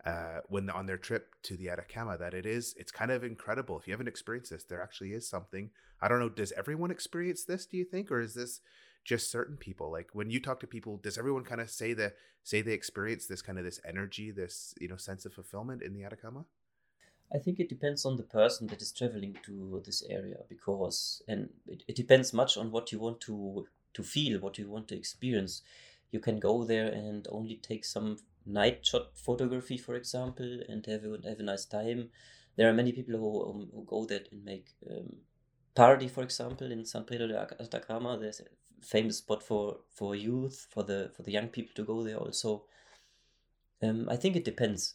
uh, 0.05 0.41
when 0.49 0.71
on 0.71 0.87
their 0.87 0.97
trip 0.97 1.35
to 1.43 1.57
the 1.57 1.69
Atacama 1.69 2.17
that 2.17 2.33
it 2.33 2.47
is 2.47 2.75
it's 2.79 2.93
kind 2.93 3.11
of 3.11 3.25
incredible. 3.25 3.79
If 3.79 3.87
you 3.87 3.93
haven't 3.93 4.09
experienced 4.09 4.51
this, 4.51 4.65
there 4.65 4.83
actually 4.83 5.13
is 5.13 5.29
something. 5.29 5.71
I 6.01 6.09
don't 6.09 6.21
know. 6.21 6.29
Does 6.29 6.53
everyone 6.53 6.91
experience 6.91 7.45
this? 7.45 7.67
Do 7.67 7.77
you 7.77 7.85
think, 7.85 8.11
or 8.11 8.21
is 8.21 8.35
this 8.35 8.61
just 9.05 9.31
certain 9.31 9.57
people? 9.57 9.91
Like 9.91 10.11
when 10.13 10.31
you 10.31 10.41
talk 10.41 10.61
to 10.61 10.67
people, 10.67 10.99
does 10.99 11.19
everyone 11.19 11.45
kind 11.45 11.61
of 11.61 11.69
say 11.69 11.93
the 11.93 12.13
say 12.45 12.63
they 12.63 12.73
experience 12.73 13.27
this 13.27 13.43
kind 13.43 13.59
of 13.59 13.65
this 13.65 13.81
energy, 13.85 14.31
this 14.31 14.75
you 14.81 14.89
know 14.89 14.97
sense 14.97 15.27
of 15.27 15.35
fulfillment 15.35 15.83
in 15.83 15.93
the 15.93 16.05
Atacama? 16.05 16.45
I 17.35 17.39
think 17.39 17.61
it 17.61 17.69
depends 17.69 18.05
on 18.05 18.17
the 18.17 18.23
person 18.23 18.67
that 18.69 18.81
is 18.81 18.93
traveling 18.93 19.37
to 19.45 19.83
this 19.85 20.03
area 20.09 20.39
because, 20.49 21.23
and 21.29 21.51
it, 21.67 21.83
it 21.87 21.97
depends 21.97 22.33
much 22.33 22.57
on 22.57 22.71
what 22.71 22.91
you 22.93 22.99
want 22.99 23.21
to 23.23 23.67
to 23.95 24.03
feel, 24.03 24.41
what 24.41 24.59
you 24.59 24.69
want 24.71 24.89
to 24.89 24.97
experience. 24.97 25.63
You 26.11 26.21
can 26.21 26.39
go 26.39 26.65
there 26.65 26.87
and 26.87 27.27
only 27.31 27.57
take 27.57 27.85
some 27.85 28.19
night 28.47 28.87
shot 28.87 29.11
photography, 29.15 29.77
for 29.77 29.95
example, 29.95 30.61
and 30.69 30.85
have 30.87 31.05
a, 31.05 31.29
have 31.29 31.41
a 31.41 31.43
nice 31.43 31.65
time. 31.65 32.11
There 32.57 32.69
are 32.69 32.73
many 32.73 32.93
people 32.93 33.17
who, 33.17 33.51
um, 33.51 33.69
who 33.75 33.85
go 33.85 34.05
there 34.05 34.23
and 34.31 34.45
make 34.45 34.67
um, 34.91 35.17
party, 35.75 36.09
for 36.09 36.23
example, 36.23 36.73
in 36.73 36.85
San 36.85 37.05
Pedro 37.05 37.27
de 37.29 37.39
Atacama. 37.61 38.19
There's 38.19 38.41
a 38.41 38.45
famous 38.85 39.19
spot 39.19 39.43
for, 39.43 39.81
for 39.91 40.15
youth, 40.15 40.67
for 40.71 40.83
the 40.83 41.11
for 41.15 41.23
the 41.23 41.33
young 41.33 41.49
people 41.49 41.73
to 41.75 41.85
go 41.85 42.03
there 42.03 42.17
also. 42.17 42.65
Um, 43.83 44.09
I 44.11 44.17
think 44.17 44.35
it 44.37 44.45
depends. 44.45 44.95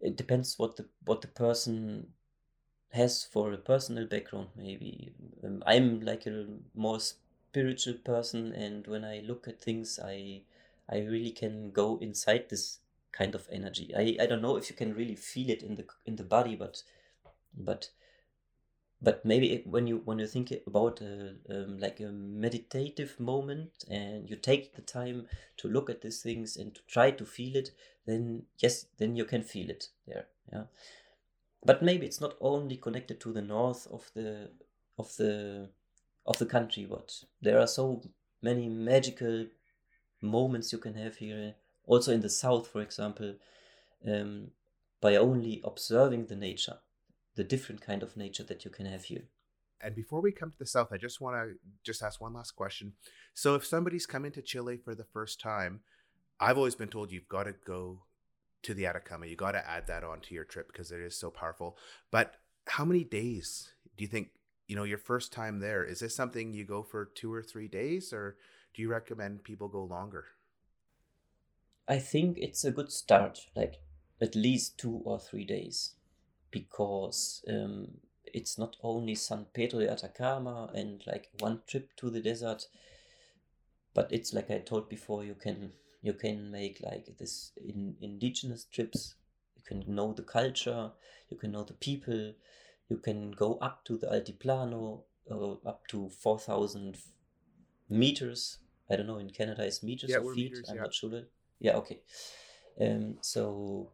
It 0.00 0.16
depends 0.16 0.58
what 0.58 0.76
the 0.76 0.88
what 1.04 1.20
the 1.22 1.28
person 1.28 2.14
has 2.92 3.24
for 3.24 3.52
a 3.52 3.58
personal 3.58 4.06
background. 4.06 4.50
Maybe 4.56 5.12
um, 5.44 5.62
I'm 5.66 6.00
like 6.00 6.26
a 6.26 6.48
more 6.74 7.00
spiritual 7.00 7.94
person, 7.94 8.52
and 8.52 8.86
when 8.86 9.04
I 9.04 9.20
look 9.20 9.48
at 9.48 9.60
things, 9.60 9.98
I 10.02 10.42
I 10.88 10.98
really 11.00 11.32
can 11.32 11.70
go 11.72 11.98
inside 11.98 12.48
this 12.48 12.80
kind 13.12 13.34
of 13.34 13.48
energy. 13.50 13.94
I, 13.96 14.16
I 14.22 14.26
don't 14.26 14.42
know 14.42 14.56
if 14.56 14.70
you 14.70 14.76
can 14.76 14.94
really 14.94 15.16
feel 15.16 15.50
it 15.50 15.62
in 15.62 15.76
the 15.76 15.86
in 16.06 16.16
the 16.16 16.24
body, 16.24 16.56
but 16.56 16.82
but 17.56 17.90
but 19.00 19.24
maybe 19.24 19.62
when 19.66 19.86
you 19.86 19.98
when 20.04 20.18
you 20.18 20.26
think 20.26 20.52
about 20.66 21.00
a, 21.00 21.36
um, 21.50 21.78
like 21.78 22.00
a 22.00 22.10
meditative 22.12 23.18
moment 23.20 23.84
and 23.90 24.28
you 24.30 24.36
take 24.36 24.74
the 24.74 24.82
time 24.82 25.28
to 25.56 25.68
look 25.68 25.88
at 25.90 26.00
these 26.02 26.22
things 26.22 26.56
and 26.56 26.74
to 26.74 26.80
try 26.86 27.10
to 27.10 27.24
feel 27.26 27.56
it, 27.56 27.70
then 28.06 28.44
yes, 28.58 28.86
then 28.98 29.16
you 29.16 29.24
can 29.24 29.42
feel 29.42 29.70
it 29.70 29.88
there. 30.06 30.26
Yeah, 30.52 30.64
but 31.64 31.82
maybe 31.82 32.06
it's 32.06 32.20
not 32.20 32.36
only 32.40 32.76
connected 32.76 33.20
to 33.20 33.32
the 33.32 33.42
north 33.42 33.86
of 33.90 34.10
the 34.14 34.50
of 34.98 35.14
the 35.16 35.70
of 36.26 36.38
the 36.38 36.46
country, 36.46 36.86
but 36.88 37.12
there 37.40 37.60
are 37.60 37.66
so 37.66 38.02
many 38.42 38.68
magical 38.68 39.46
moments 40.20 40.72
you 40.72 40.78
can 40.78 40.94
have 40.94 41.16
here, 41.16 41.54
also 41.84 42.12
in 42.12 42.20
the 42.20 42.30
south, 42.30 42.68
for 42.68 42.80
example, 42.80 43.34
um, 44.06 44.48
by 45.00 45.16
only 45.16 45.60
observing 45.64 46.26
the 46.26 46.36
nature, 46.36 46.78
the 47.36 47.44
different 47.44 47.80
kind 47.80 48.02
of 48.02 48.16
nature 48.16 48.44
that 48.44 48.64
you 48.64 48.70
can 48.70 48.86
have 48.86 49.04
here. 49.04 49.24
And 49.80 49.94
before 49.94 50.22
we 50.22 50.32
come 50.32 50.50
to 50.50 50.58
the 50.58 50.66
south, 50.66 50.88
I 50.90 50.96
just 50.96 51.20
want 51.20 51.36
to 51.36 51.54
just 51.84 52.02
ask 52.02 52.20
one 52.20 52.32
last 52.32 52.52
question. 52.52 52.94
So, 53.34 53.54
if 53.54 53.66
somebody's 53.66 54.06
coming 54.06 54.32
to 54.32 54.42
Chile 54.42 54.78
for 54.82 54.94
the 54.94 55.04
first 55.04 55.38
time, 55.38 55.80
I've 56.40 56.58
always 56.58 56.74
been 56.74 56.88
told 56.88 57.10
you've 57.10 57.28
got 57.28 57.44
to 57.44 57.54
go 57.64 58.02
to 58.62 58.74
the 58.74 58.86
Atacama. 58.86 59.26
You 59.26 59.36
got 59.36 59.52
to 59.52 59.68
add 59.68 59.86
that 59.86 60.04
onto 60.04 60.34
your 60.34 60.44
trip 60.44 60.66
because 60.72 60.92
it 60.92 61.00
is 61.00 61.16
so 61.16 61.30
powerful. 61.30 61.76
But 62.10 62.34
how 62.66 62.84
many 62.84 63.04
days 63.04 63.72
do 63.96 64.04
you 64.04 64.08
think 64.08 64.30
you 64.66 64.76
know 64.76 64.84
your 64.84 64.98
first 64.98 65.32
time 65.32 65.60
there? 65.60 65.84
Is 65.84 66.00
this 66.00 66.14
something 66.14 66.52
you 66.52 66.64
go 66.64 66.82
for 66.82 67.04
two 67.04 67.32
or 67.32 67.42
three 67.42 67.68
days, 67.68 68.12
or 68.12 68.36
do 68.74 68.82
you 68.82 68.90
recommend 68.90 69.44
people 69.44 69.68
go 69.68 69.84
longer? 69.84 70.26
I 71.88 71.98
think 71.98 72.38
it's 72.38 72.64
a 72.64 72.72
good 72.72 72.90
start, 72.90 73.46
like 73.54 73.76
at 74.20 74.34
least 74.34 74.78
two 74.78 75.02
or 75.04 75.20
three 75.20 75.44
days, 75.44 75.94
because 76.50 77.44
um, 77.48 77.98
it's 78.24 78.58
not 78.58 78.76
only 78.82 79.14
San 79.14 79.46
Pedro 79.54 79.80
de 79.80 79.90
Atacama 79.90 80.70
and 80.74 81.02
like 81.06 81.28
one 81.38 81.60
trip 81.66 81.94
to 81.96 82.10
the 82.10 82.20
desert, 82.20 82.66
but 83.94 84.10
it's 84.10 84.34
like 84.34 84.50
I 84.50 84.58
told 84.58 84.88
before, 84.88 85.24
you 85.24 85.34
can 85.34 85.72
you 86.02 86.12
can 86.12 86.50
make 86.50 86.80
like 86.82 87.06
this 87.18 87.52
in 87.56 87.96
indigenous 88.00 88.64
trips. 88.64 89.14
You 89.56 89.62
can 89.66 89.94
know 89.94 90.12
the 90.12 90.22
culture, 90.22 90.92
you 91.30 91.36
can 91.36 91.52
know 91.52 91.64
the 91.64 91.74
people, 91.74 92.34
you 92.88 92.98
can 92.98 93.32
go 93.32 93.58
up 93.60 93.84
to 93.86 93.96
the 93.96 94.06
Altiplano, 94.06 95.02
uh, 95.30 95.52
up 95.68 95.86
to 95.88 96.08
four 96.10 96.38
thousand 96.38 96.98
meters 97.88 98.58
I 98.90 98.96
don't 98.96 99.06
know 99.06 99.18
in 99.18 99.30
Canada 99.30 99.64
is 99.64 99.82
meters 99.82 100.10
yeah, 100.10 100.18
or 100.18 100.34
feet. 100.34 100.52
Meters, 100.52 100.68
I'm 100.70 100.76
yeah. 100.76 100.82
not 100.82 100.94
sure. 100.94 101.22
Yeah, 101.58 101.76
okay. 101.76 102.00
Um, 102.80 103.18
so 103.20 103.90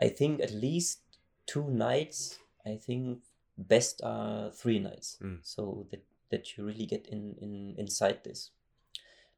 I 0.00 0.08
think 0.08 0.40
at 0.40 0.52
least 0.52 1.00
two 1.46 1.68
nights. 1.68 2.38
I 2.64 2.76
think 2.76 3.20
best 3.58 4.00
are 4.02 4.50
three 4.50 4.78
nights. 4.78 5.18
Mm. 5.22 5.38
So 5.42 5.86
that 5.90 6.02
that 6.30 6.56
you 6.56 6.64
really 6.64 6.86
get 6.86 7.06
in 7.08 7.36
in 7.40 7.74
inside 7.76 8.24
this, 8.24 8.50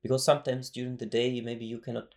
because 0.02 0.25
sometimes 0.25 0.71
during 0.71 0.97
the 0.97 1.07
day 1.07 1.40
maybe 1.40 1.64
you 1.64 1.78
cannot 1.78 2.14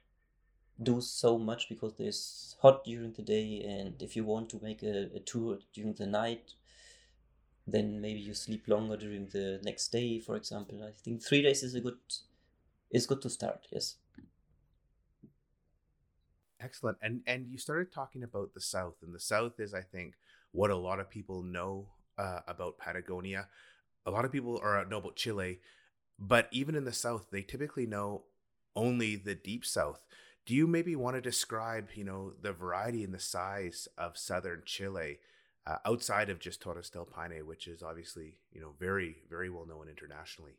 do 0.82 1.02
so 1.02 1.38
much 1.38 1.70
because 1.70 1.94
it's 2.00 2.56
hot 2.62 2.84
during 2.84 3.14
the 3.14 3.22
day, 3.22 3.62
and 3.68 4.02
if 4.02 4.16
you 4.16 4.24
want 4.24 4.50
to 4.50 4.60
make 4.62 4.84
a, 4.84 5.10
a 5.16 5.20
tour 5.20 5.60
during 5.74 5.94
the 5.94 6.08
night, 6.08 6.54
then 7.68 8.02
maybe 8.02 8.20
you 8.20 8.34
sleep 8.34 8.68
longer 8.68 8.98
during 8.98 9.28
the 9.28 9.60
next 9.64 9.90
day. 9.90 10.20
For 10.20 10.36
example, 10.36 10.84
I 10.84 10.92
think 10.92 11.24
three 11.24 11.42
days 11.42 11.64
is 11.64 11.76
a 11.76 11.82
good 11.82 12.00
is 12.92 13.06
good 13.06 13.22
to 13.22 13.30
start. 13.30 13.68
Yes. 13.72 13.96
Excellent. 16.60 16.98
And 17.02 17.22
and 17.26 17.48
you 17.50 17.58
started 17.58 17.92
talking 17.92 18.24
about 18.24 18.54
the 18.54 18.62
South, 18.62 18.96
and 19.02 19.14
the 19.14 19.20
South 19.20 19.60
is, 19.60 19.74
I 19.74 19.82
think, 19.82 20.16
what 20.52 20.70
a 20.70 20.76
lot 20.76 21.00
of 21.00 21.10
people 21.10 21.42
know 21.44 21.88
uh, 22.18 22.42
about 22.48 22.78
Patagonia. 22.78 23.48
A 24.06 24.12
lot 24.12 24.26
of 24.26 24.32
people 24.32 24.60
are 24.62 24.86
know 24.86 24.98
about 24.98 25.16
Chile, 25.16 25.60
but 26.22 26.48
even 26.52 26.76
in 26.76 26.86
the 26.86 26.94
South, 26.94 27.28
they 27.32 27.42
typically 27.42 27.88
know 27.88 28.24
only 28.76 29.16
the 29.16 29.34
deep 29.34 29.66
South. 29.66 30.06
Do 30.46 30.54
you 30.54 30.68
maybe 30.68 30.96
want 30.96 31.16
to 31.16 31.22
describe, 31.22 31.90
you 31.96 32.04
know, 32.04 32.34
the 32.40 32.54
variety 32.54 33.04
and 33.04 33.14
the 33.14 33.20
size 33.20 33.88
of 33.98 34.18
southern 34.18 34.62
Chile 34.66 35.18
uh, 35.66 35.78
outside 35.86 36.30
of 36.30 36.40
just 36.40 36.62
Torres 36.62 36.90
del 36.90 37.06
Paine, 37.06 37.46
which 37.46 37.68
is 37.68 37.82
obviously, 37.82 38.36
you 38.52 38.62
know, 38.62 38.74
very, 38.80 39.18
very 39.30 39.50
well 39.50 39.66
known 39.66 39.88
internationally? 39.90 40.54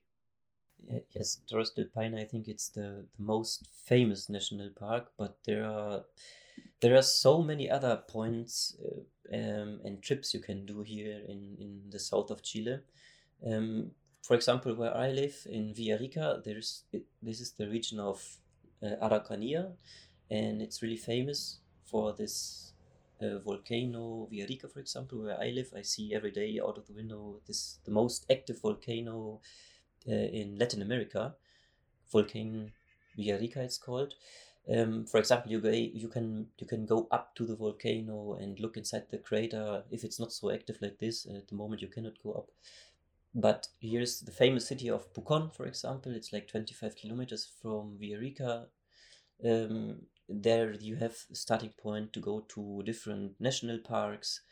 yes, 1.14 1.40
Torres 1.48 1.70
del 1.70 1.86
Paine. 1.94 2.16
I 2.16 2.24
think 2.24 2.48
it's 2.48 2.68
the, 2.68 3.06
the 3.16 3.22
most 3.22 3.68
famous 3.84 4.28
national 4.28 4.70
park, 4.70 5.12
but 5.16 5.36
there 5.44 5.64
are 5.64 6.02
there 6.80 6.96
are 6.96 7.02
so 7.02 7.42
many 7.42 7.70
other 7.70 8.02
points 8.08 8.76
uh, 8.84 9.36
um, 9.36 9.80
and 9.84 10.02
trips 10.02 10.34
you 10.34 10.40
can 10.40 10.66
do 10.66 10.82
here 10.82 11.20
in 11.28 11.56
in 11.58 11.82
the 11.90 11.98
south 11.98 12.30
of 12.30 12.42
Chile. 12.42 12.80
Um, 13.46 13.92
for 14.22 14.34
example, 14.34 14.74
where 14.74 14.96
I 14.96 15.10
live 15.10 15.46
in 15.46 15.74
Villarrica, 15.74 16.42
there's 16.44 16.84
this 17.22 17.40
is 17.40 17.52
the 17.52 17.68
region 17.68 17.98
of 17.98 18.24
uh, 18.82 18.94
Araucanía, 19.02 19.72
and 20.30 20.62
it's 20.62 20.80
really 20.80 20.96
famous 20.96 21.58
for 21.84 22.12
this 22.12 22.72
uh, 23.20 23.38
volcano 23.38 24.28
Villarrica, 24.32 24.72
for 24.72 24.80
example, 24.80 25.22
where 25.24 25.40
I 25.40 25.50
live. 25.50 25.72
I 25.76 25.82
see 25.82 26.14
every 26.14 26.30
day 26.30 26.60
out 26.62 26.78
of 26.78 26.86
the 26.86 26.94
window 26.94 27.40
this 27.46 27.78
the 27.84 27.90
most 27.90 28.24
active 28.30 28.60
volcano 28.60 29.40
uh, 30.08 30.12
in 30.12 30.56
Latin 30.56 30.82
America, 30.82 31.34
Volcano 32.10 32.68
Villarrica, 33.18 33.58
it's 33.58 33.78
called. 33.78 34.14
Um, 34.72 35.06
for 35.06 35.18
example, 35.18 35.50
you 35.50 35.60
go, 35.60 35.70
you 35.70 36.06
can 36.06 36.46
you 36.58 36.66
can 36.68 36.86
go 36.86 37.08
up 37.10 37.34
to 37.34 37.44
the 37.44 37.56
volcano 37.56 38.34
and 38.34 38.60
look 38.60 38.76
inside 38.76 39.06
the 39.10 39.18
crater. 39.18 39.82
If 39.90 40.04
it's 40.04 40.20
not 40.20 40.32
so 40.32 40.52
active 40.52 40.78
like 40.80 40.98
this 40.98 41.26
at 41.26 41.48
the 41.48 41.56
moment, 41.56 41.82
you 41.82 41.88
cannot 41.88 42.22
go 42.22 42.32
up. 42.32 42.50
But 43.34 43.68
here's 43.80 44.20
the 44.20 44.32
famous 44.32 44.66
city 44.66 44.90
of 44.90 45.12
Pucón, 45.14 45.52
for 45.54 45.66
example. 45.66 46.14
It's 46.14 46.32
like 46.32 46.48
25 46.48 46.96
kilometers 46.96 47.50
from 47.60 47.96
Villarrica. 48.00 48.66
Um, 49.44 50.02
there 50.28 50.72
you 50.74 50.96
have 50.96 51.16
a 51.30 51.34
starting 51.34 51.72
point 51.82 52.12
to 52.12 52.20
go 52.20 52.40
to 52.48 52.82
different 52.84 53.32
national 53.40 53.78
parks. 53.78 54.42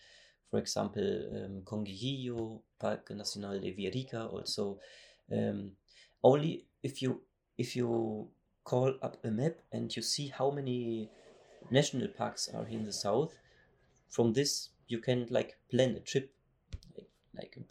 For 0.50 0.58
example, 0.58 1.02
um, 1.02 1.62
Conguillío, 1.62 2.62
Parque 2.78 3.10
Nacional 3.10 3.60
de 3.60 3.72
Villarrica. 3.72 4.32
Also, 4.32 4.78
um, 5.30 5.72
only 6.22 6.64
if 6.82 7.02
you 7.02 7.22
if 7.58 7.76
you 7.76 8.28
call 8.64 8.94
up 9.02 9.18
a 9.24 9.30
map 9.30 9.56
and 9.72 9.94
you 9.94 10.02
see 10.02 10.28
how 10.28 10.50
many 10.50 11.10
national 11.70 12.08
parks 12.08 12.48
are 12.54 12.66
in 12.66 12.84
the 12.84 12.92
south. 12.92 13.36
From 14.08 14.32
this, 14.32 14.70
you 14.88 14.98
can 14.98 15.26
like 15.30 15.56
plan 15.70 15.94
a 15.96 16.00
trip, 16.00 16.32
like, 16.96 17.08
like 17.34 17.56
a 17.56 17.62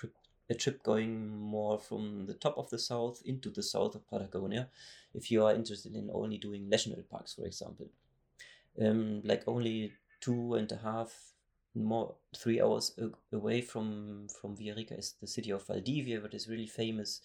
a 0.49 0.55
trip 0.55 0.81
going 0.83 1.37
more 1.37 1.79
from 1.79 2.25
the 2.25 2.33
top 2.33 2.57
of 2.57 2.69
the 2.69 2.79
south 2.79 3.21
into 3.25 3.49
the 3.49 3.61
south 3.61 3.95
of 3.95 4.09
Patagonia 4.09 4.67
if 5.13 5.31
you 5.31 5.45
are 5.45 5.53
interested 5.53 5.95
in 5.95 6.09
only 6.13 6.37
doing 6.37 6.69
national 6.69 7.01
parks, 7.03 7.33
for 7.33 7.45
example. 7.45 7.87
Um, 8.81 9.21
like 9.23 9.43
only 9.47 9.93
two 10.21 10.55
and 10.55 10.71
a 10.71 10.77
half, 10.77 11.13
more 11.75 12.15
three 12.35 12.61
hours 12.61 12.97
away 13.31 13.61
from 13.61 14.27
from 14.41 14.55
Villarrica 14.55 14.97
is 14.97 15.15
the 15.21 15.27
city 15.27 15.51
of 15.51 15.65
Valdivia, 15.67 16.19
that 16.19 16.33
is 16.33 16.47
really 16.47 16.67
famous 16.67 17.21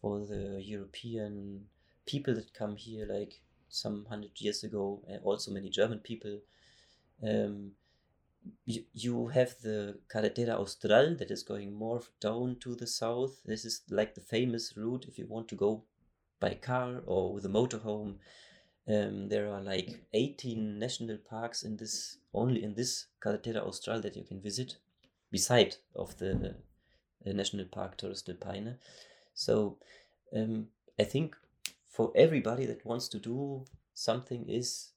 for 0.00 0.20
the 0.20 0.60
European 0.62 1.66
people 2.06 2.34
that 2.34 2.54
come 2.54 2.76
here, 2.76 3.06
like 3.06 3.40
some 3.68 4.06
hundred 4.06 4.32
years 4.36 4.64
ago, 4.64 5.02
and 5.08 5.20
also 5.22 5.50
many 5.50 5.68
German 5.68 5.98
people. 5.98 6.40
Um, 7.22 7.72
you, 8.64 8.84
you 8.92 9.28
have 9.28 9.54
the 9.62 9.98
Carretera 10.12 10.58
Austral 10.58 11.16
that 11.16 11.30
is 11.30 11.42
going 11.42 11.74
more 11.74 12.02
down 12.20 12.56
to 12.60 12.74
the 12.74 12.86
south. 12.86 13.40
This 13.44 13.64
is 13.64 13.82
like 13.90 14.14
the 14.14 14.20
famous 14.20 14.76
route 14.76 15.06
if 15.08 15.18
you 15.18 15.26
want 15.26 15.48
to 15.48 15.54
go 15.54 15.84
by 16.40 16.54
car 16.54 17.02
or 17.06 17.32
with 17.32 17.44
a 17.46 17.48
motorhome. 17.48 18.16
Um, 18.86 19.28
there 19.28 19.50
are 19.50 19.62
like 19.62 20.04
18 20.12 20.78
national 20.78 21.16
parks 21.16 21.62
in 21.62 21.76
this 21.76 22.18
only 22.34 22.62
in 22.62 22.74
this 22.74 23.06
Carretera 23.22 23.66
Austral 23.66 24.00
that 24.02 24.16
you 24.16 24.24
can 24.24 24.40
visit, 24.40 24.76
beside 25.30 25.76
of 25.94 26.18
the 26.18 26.54
uh, 27.26 27.32
national 27.32 27.64
park 27.66 27.96
Torres 27.96 28.22
del 28.22 28.36
Paine. 28.36 28.76
So 29.32 29.78
um, 30.36 30.68
I 30.98 31.04
think 31.04 31.34
for 31.88 32.12
everybody 32.14 32.66
that 32.66 32.84
wants 32.84 33.08
to 33.08 33.18
do 33.18 33.64
something 33.94 34.48
is 34.48 34.90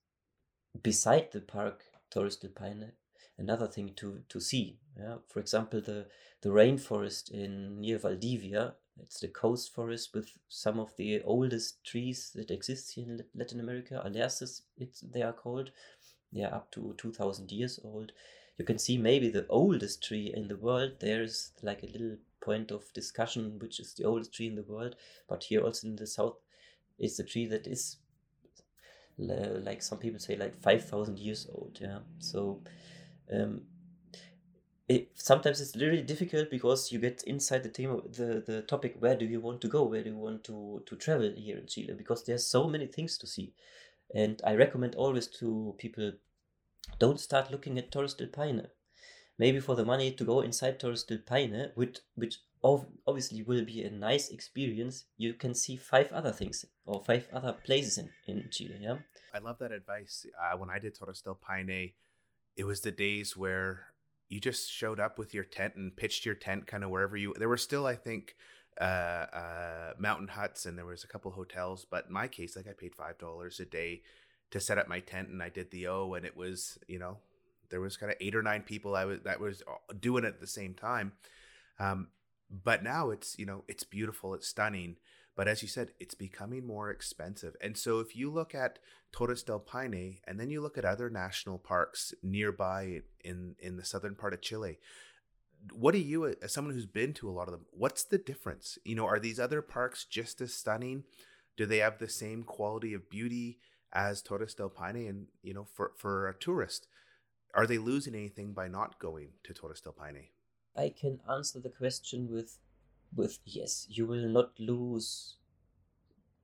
beside 0.83 1.31
the 1.31 1.41
park 1.41 1.83
Torres 2.09 2.35
del 2.35 2.51
Paine 2.51 2.91
another 3.37 3.67
thing 3.67 3.93
to 3.95 4.21
to 4.29 4.39
see. 4.39 4.79
Yeah, 4.97 5.17
for 5.27 5.39
example, 5.39 5.81
the 5.81 6.07
the 6.41 6.49
rainforest 6.49 7.31
in 7.31 7.81
near 7.81 7.97
Valdivia. 7.97 8.75
It's 8.99 9.19
the 9.19 9.27
coast 9.27 9.75
forest 9.75 10.15
with 10.15 10.31
some 10.49 10.79
of 10.79 10.95
the 10.97 11.21
oldest 11.21 11.83
trees 11.83 12.31
that 12.33 12.49
exist 12.49 12.93
here 12.93 13.05
in 13.05 13.23
Latin 13.35 13.59
America. 13.59 14.01
Alerces, 14.03 14.63
it's 14.75 15.01
they 15.01 15.21
are 15.21 15.33
called. 15.33 15.71
They 16.33 16.43
are 16.43 16.53
up 16.53 16.71
to 16.71 16.95
two 16.97 17.11
thousand 17.13 17.51
years 17.51 17.79
old. 17.83 18.11
You 18.57 18.65
can 18.65 18.79
see 18.79 18.97
maybe 18.97 19.29
the 19.29 19.45
oldest 19.49 20.03
tree 20.03 20.33
in 20.35 20.47
the 20.47 20.57
world. 20.57 20.93
There's 20.99 21.51
like 21.61 21.83
a 21.83 21.87
little 21.87 22.17
point 22.41 22.71
of 22.71 22.91
discussion, 22.93 23.59
which 23.59 23.79
is 23.79 23.93
the 23.93 24.05
oldest 24.05 24.33
tree 24.33 24.47
in 24.47 24.55
the 24.55 24.63
world. 24.63 24.95
But 25.29 25.43
here 25.43 25.61
also 25.61 25.87
in 25.87 25.95
the 25.95 26.07
south 26.07 26.37
is 26.97 27.17
the 27.17 27.23
tree 27.23 27.45
that 27.45 27.67
is 27.67 27.97
like 29.17 29.81
some 29.81 29.97
people 29.97 30.19
say 30.19 30.35
like 30.35 30.55
5000 30.61 31.17
years 31.17 31.47
old 31.51 31.79
yeah 31.81 31.99
so 32.19 32.61
um, 33.31 33.61
it, 34.87 35.09
sometimes 35.15 35.59
it's 35.59 35.75
really 35.75 36.01
difficult 36.01 36.49
because 36.49 36.91
you 36.91 36.99
get 36.99 37.23
inside 37.23 37.63
the 37.63 37.69
theme 37.69 38.01
the 38.13 38.41
the 38.45 38.61
topic 38.61 38.95
where 38.99 39.17
do 39.17 39.25
you 39.25 39.41
want 39.41 39.59
to 39.61 39.67
go? 39.67 39.83
Where 39.83 40.03
do 40.03 40.09
you 40.09 40.17
want 40.17 40.43
to 40.45 40.81
to 40.85 40.95
travel 40.95 41.33
here 41.35 41.57
in 41.57 41.67
chile? 41.67 41.93
Because 41.97 42.23
there's 42.23 42.45
so 42.45 42.67
many 42.67 42.87
things 42.87 43.17
to 43.17 43.27
see. 43.27 43.53
And 44.15 44.41
i 44.45 44.55
recommend 44.55 44.95
always 44.95 45.27
to 45.39 45.75
people 45.77 46.13
don't 46.99 47.19
start 47.19 47.51
looking 47.51 47.77
at 47.77 47.91
torres 47.91 48.13
del 48.13 48.27
paine. 48.27 48.67
Maybe 49.37 49.59
for 49.59 49.75
the 49.75 49.85
money 49.85 50.11
to 50.13 50.23
go 50.23 50.39
inside 50.41 50.79
torres 50.79 51.03
del 51.03 51.19
paine 51.19 51.71
which 51.75 51.99
which 52.15 52.37
obviously 52.63 53.43
will 53.43 53.65
be 53.65 53.83
a 53.83 53.91
nice 53.91 54.29
experience 54.29 55.05
you 55.17 55.33
can 55.33 55.53
see 55.53 55.75
five 55.75 56.11
other 56.11 56.31
things 56.31 56.65
or 56.85 57.03
five 57.03 57.27
other 57.31 57.53
places 57.53 57.97
in 57.97 58.09
in 58.25 58.49
chile 58.51 58.77
yeah? 58.81 58.97
I 59.33 59.39
love 59.39 59.59
that 59.59 59.71
advice. 59.71 60.25
Uh, 60.41 60.57
when 60.57 60.69
i 60.69 60.79
did 60.79 60.95
torres 60.95 61.21
del 61.21 61.35
paine 61.35 61.93
it 62.57 62.65
was 62.65 62.81
the 62.81 62.91
days 62.91 63.37
where 63.37 63.87
you 64.29 64.39
just 64.39 64.69
showed 64.69 64.99
up 64.99 65.17
with 65.17 65.33
your 65.33 65.43
tent 65.43 65.75
and 65.75 65.95
pitched 65.95 66.25
your 66.25 66.35
tent 66.35 66.67
kind 66.67 66.83
of 66.83 66.89
wherever 66.89 67.15
you 67.15 67.33
there 67.37 67.49
were 67.49 67.57
still 67.57 67.85
i 67.85 67.95
think 67.95 68.35
uh, 68.79 69.25
uh, 69.33 69.93
mountain 69.97 70.27
huts 70.27 70.67
and 70.67 70.77
there 70.77 70.85
was 70.85 71.03
a 71.03 71.07
couple 71.07 71.31
hotels 71.31 71.85
but 71.89 72.05
in 72.07 72.13
my 72.13 72.27
case 72.27 72.55
like 72.55 72.67
i 72.67 72.73
paid 72.73 72.93
five 72.93 73.17
dollars 73.17 73.59
a 73.59 73.65
day 73.65 74.01
to 74.51 74.59
set 74.59 74.77
up 74.77 74.87
my 74.87 74.99
tent 74.99 75.29
and 75.29 75.41
i 75.41 75.49
did 75.49 75.71
the 75.71 75.87
o 75.87 76.13
and 76.13 76.25
it 76.25 76.37
was 76.37 76.77
you 76.87 76.99
know 76.99 77.17
there 77.69 77.81
was 77.81 77.97
kind 77.97 78.11
of 78.11 78.17
eight 78.21 78.35
or 78.35 78.43
nine 78.43 78.61
people 78.61 78.95
i 78.95 79.03
was 79.03 79.19
that 79.23 79.39
was 79.39 79.63
doing 79.99 80.23
it 80.23 80.27
at 80.27 80.39
the 80.39 80.47
same 80.47 80.73
time. 80.73 81.13
Um, 81.79 82.07
but 82.49 82.83
now 82.83 83.09
it's 83.09 83.37
you 83.37 83.45
know 83.45 83.63
it's 83.67 83.83
beautiful 83.83 84.33
it's 84.33 84.47
stunning 84.47 84.95
but 85.37 85.47
as 85.47 85.61
you 85.61 85.67
said, 85.67 85.91
it's 85.99 86.15
becoming 86.15 86.65
more 86.65 86.89
expensive. 86.89 87.55
And 87.61 87.77
so 87.77 87.99
if 87.99 88.15
you 88.15 88.31
look 88.31 88.55
at 88.55 88.79
Torres 89.11 89.43
del 89.43 89.59
Paine 89.59 90.17
and 90.27 90.39
then 90.39 90.49
you 90.49 90.61
look 90.61 90.79
at 90.79 90.83
other 90.83 91.11
national 91.11 91.59
parks 91.59 92.11
nearby 92.23 93.03
in, 93.23 93.55
in 93.59 93.77
the 93.77 93.85
southern 93.85 94.15
part 94.15 94.33
of 94.33 94.41
Chile, 94.41 94.79
what 95.71 95.91
do 95.91 95.99
you, 95.99 96.25
as 96.25 96.51
someone 96.51 96.73
who's 96.73 96.87
been 96.87 97.13
to 97.13 97.29
a 97.29 97.31
lot 97.31 97.47
of 97.47 97.51
them, 97.51 97.67
what's 97.69 98.03
the 98.03 98.17
difference? 98.17 98.79
You 98.83 98.95
know, 98.95 99.05
are 99.05 99.19
these 99.19 99.39
other 99.39 99.61
parks 99.61 100.05
just 100.05 100.41
as 100.41 100.55
stunning? 100.55 101.03
Do 101.55 101.67
they 101.67 101.77
have 101.77 101.99
the 101.99 102.09
same 102.09 102.41
quality 102.41 102.95
of 102.95 103.09
beauty 103.09 103.59
as 103.93 104.23
Torres 104.23 104.55
del 104.55 104.69
Paine? 104.69 105.07
And, 105.07 105.27
you 105.43 105.53
know, 105.53 105.67
for, 105.71 105.91
for 105.97 106.27
a 106.27 106.33
tourist, 106.33 106.87
are 107.53 107.67
they 107.67 107.77
losing 107.77 108.15
anything 108.15 108.53
by 108.53 108.67
not 108.67 108.97
going 108.97 109.33
to 109.43 109.53
Torres 109.53 109.81
del 109.81 109.93
Paine? 109.93 110.29
I 110.75 110.93
can 110.99 111.19
answer 111.29 111.59
the 111.59 111.69
question 111.69 112.27
with 112.31 112.57
with 113.15 113.39
yes, 113.45 113.87
you 113.89 114.05
will 114.07 114.27
not 114.29 114.59
lose 114.59 115.37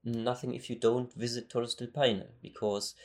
nothing 0.06 0.54
if 0.54 0.70
you 0.70 0.76
don't 0.78 1.14
visit 1.14 1.50
Torres 1.50 1.76
del 1.76 1.88
Paine 1.90 2.30
because 2.42 2.96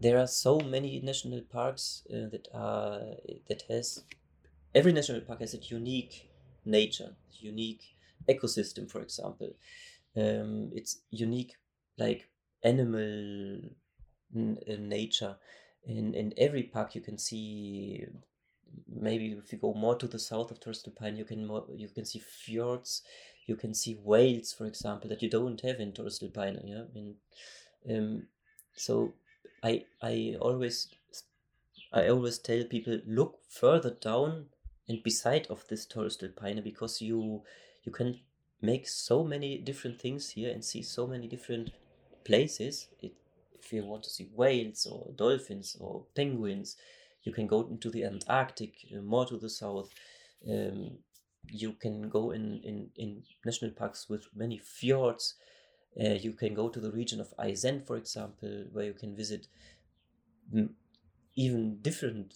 there 0.00 0.18
are 0.18 0.26
so 0.26 0.58
many 0.60 1.00
national 1.00 1.42
parks 1.42 2.06
uh, 2.10 2.26
that 2.30 2.48
are 2.52 3.14
that 3.48 3.62
has 3.68 4.04
every 4.74 4.92
national 4.92 5.20
park 5.22 5.40
has 5.40 5.54
a 5.54 5.58
unique 5.58 6.30
nature, 6.64 7.16
unique 7.32 7.96
ecosystem. 8.28 8.90
For 8.90 9.02
example, 9.02 9.54
um, 10.16 10.70
it's 10.74 11.02
unique 11.10 11.56
like 11.98 12.30
animal 12.62 13.60
n- 14.34 14.58
uh, 14.68 14.76
nature. 14.78 15.38
In 15.84 16.14
in 16.14 16.34
every 16.36 16.64
park, 16.64 16.94
you 16.94 17.00
can 17.00 17.18
see 17.18 18.06
maybe 18.88 19.32
if 19.32 19.52
you 19.52 19.58
go 19.58 19.74
more 19.74 19.96
to 19.96 20.06
the 20.06 20.18
south 20.18 20.50
of 20.50 20.60
Paine, 20.90 21.16
you 21.16 21.24
can 21.24 21.46
more 21.46 21.64
you 21.74 21.88
can 21.88 22.04
see 22.04 22.18
fjords, 22.18 23.02
you 23.46 23.56
can 23.56 23.74
see 23.74 23.94
whales, 23.94 24.52
for 24.52 24.66
example, 24.66 25.08
that 25.08 25.22
you 25.22 25.30
don't 25.30 25.60
have 25.60 25.80
in 25.80 25.92
Paine. 26.30 26.60
Yeah, 26.64 26.84
and 26.94 27.14
um, 27.90 28.26
so 28.76 29.12
I 29.62 29.84
I 30.02 30.36
always 30.40 30.88
I 31.92 32.08
always 32.08 32.38
tell 32.38 32.64
people 32.64 33.00
look 33.06 33.40
further 33.48 33.90
down 33.90 34.46
and 34.88 35.02
beside 35.02 35.46
of 35.48 35.66
this 35.68 35.86
Paine 36.40 36.62
because 36.62 37.00
you 37.00 37.42
you 37.84 37.92
can 37.92 38.20
make 38.60 38.88
so 38.88 39.24
many 39.24 39.58
different 39.58 40.00
things 40.00 40.30
here 40.30 40.52
and 40.52 40.64
see 40.64 40.82
so 40.82 41.06
many 41.06 41.26
different 41.26 41.70
places. 42.24 42.88
It, 43.00 43.12
if 43.58 43.72
you 43.72 43.84
want 43.84 44.04
to 44.04 44.10
see 44.10 44.28
whales 44.34 44.86
or 44.86 45.12
dolphins 45.14 45.76
or 45.78 46.04
penguins, 46.16 46.76
you 47.22 47.32
can 47.32 47.46
go 47.46 47.68
into 47.70 47.90
the 47.90 48.04
Antarctic, 48.04 48.74
uh, 48.96 49.00
more 49.00 49.26
to 49.26 49.36
the 49.36 49.50
south. 49.50 49.90
Um, 50.48 50.98
you 51.48 51.72
can 51.72 52.08
go 52.08 52.30
in, 52.30 52.60
in, 52.64 52.90
in 52.96 53.22
national 53.44 53.72
parks 53.72 54.08
with 54.08 54.26
many 54.34 54.58
fjords. 54.58 55.34
Uh, 56.00 56.14
you 56.14 56.32
can 56.32 56.54
go 56.54 56.68
to 56.68 56.80
the 56.80 56.90
region 56.90 57.20
of 57.20 57.34
Aysén, 57.38 57.86
for 57.86 57.96
example, 57.96 58.64
where 58.72 58.86
you 58.86 58.94
can 58.94 59.14
visit 59.14 59.46
even 61.36 61.78
different 61.82 62.34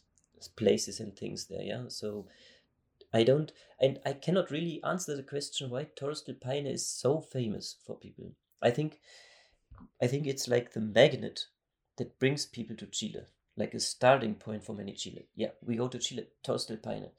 places 0.57 1.01
and 1.01 1.17
things 1.17 1.47
there. 1.47 1.63
Yeah, 1.63 1.85
so 1.89 2.27
I 3.13 3.23
don't, 3.23 3.53
and 3.81 3.99
I 4.05 4.13
cannot 4.13 4.51
really 4.51 4.81
answer 4.85 5.17
the 5.17 5.23
question 5.23 5.71
why 5.71 5.89
Torres 5.97 6.23
del 6.23 6.35
Paine 6.35 6.67
is 6.67 6.89
so 6.89 7.21
famous 7.21 7.77
for 7.87 7.97
people. 7.97 8.33
I 8.63 8.71
think, 8.71 9.01
I 10.03 10.07
think 10.07 10.27
it's 10.27 10.49
like 10.49 10.73
the 10.73 10.81
magnet 10.81 11.47
that 11.97 12.19
brings 12.19 12.47
people 12.47 12.77
to 12.77 12.87
Chile 12.87 13.23
like 13.57 13.75
a 13.75 13.81
starting 13.81 14.35
point 14.35 14.65
for 14.65 14.75
many 14.75 14.93
Chile. 14.93 15.27
Yeah, 15.35 15.51
we 15.65 15.77
go 15.77 15.89
to 15.89 15.99
Chile, 15.99 16.27
Torres 16.43 16.67
del 16.67 16.77
Paine. 16.77 17.11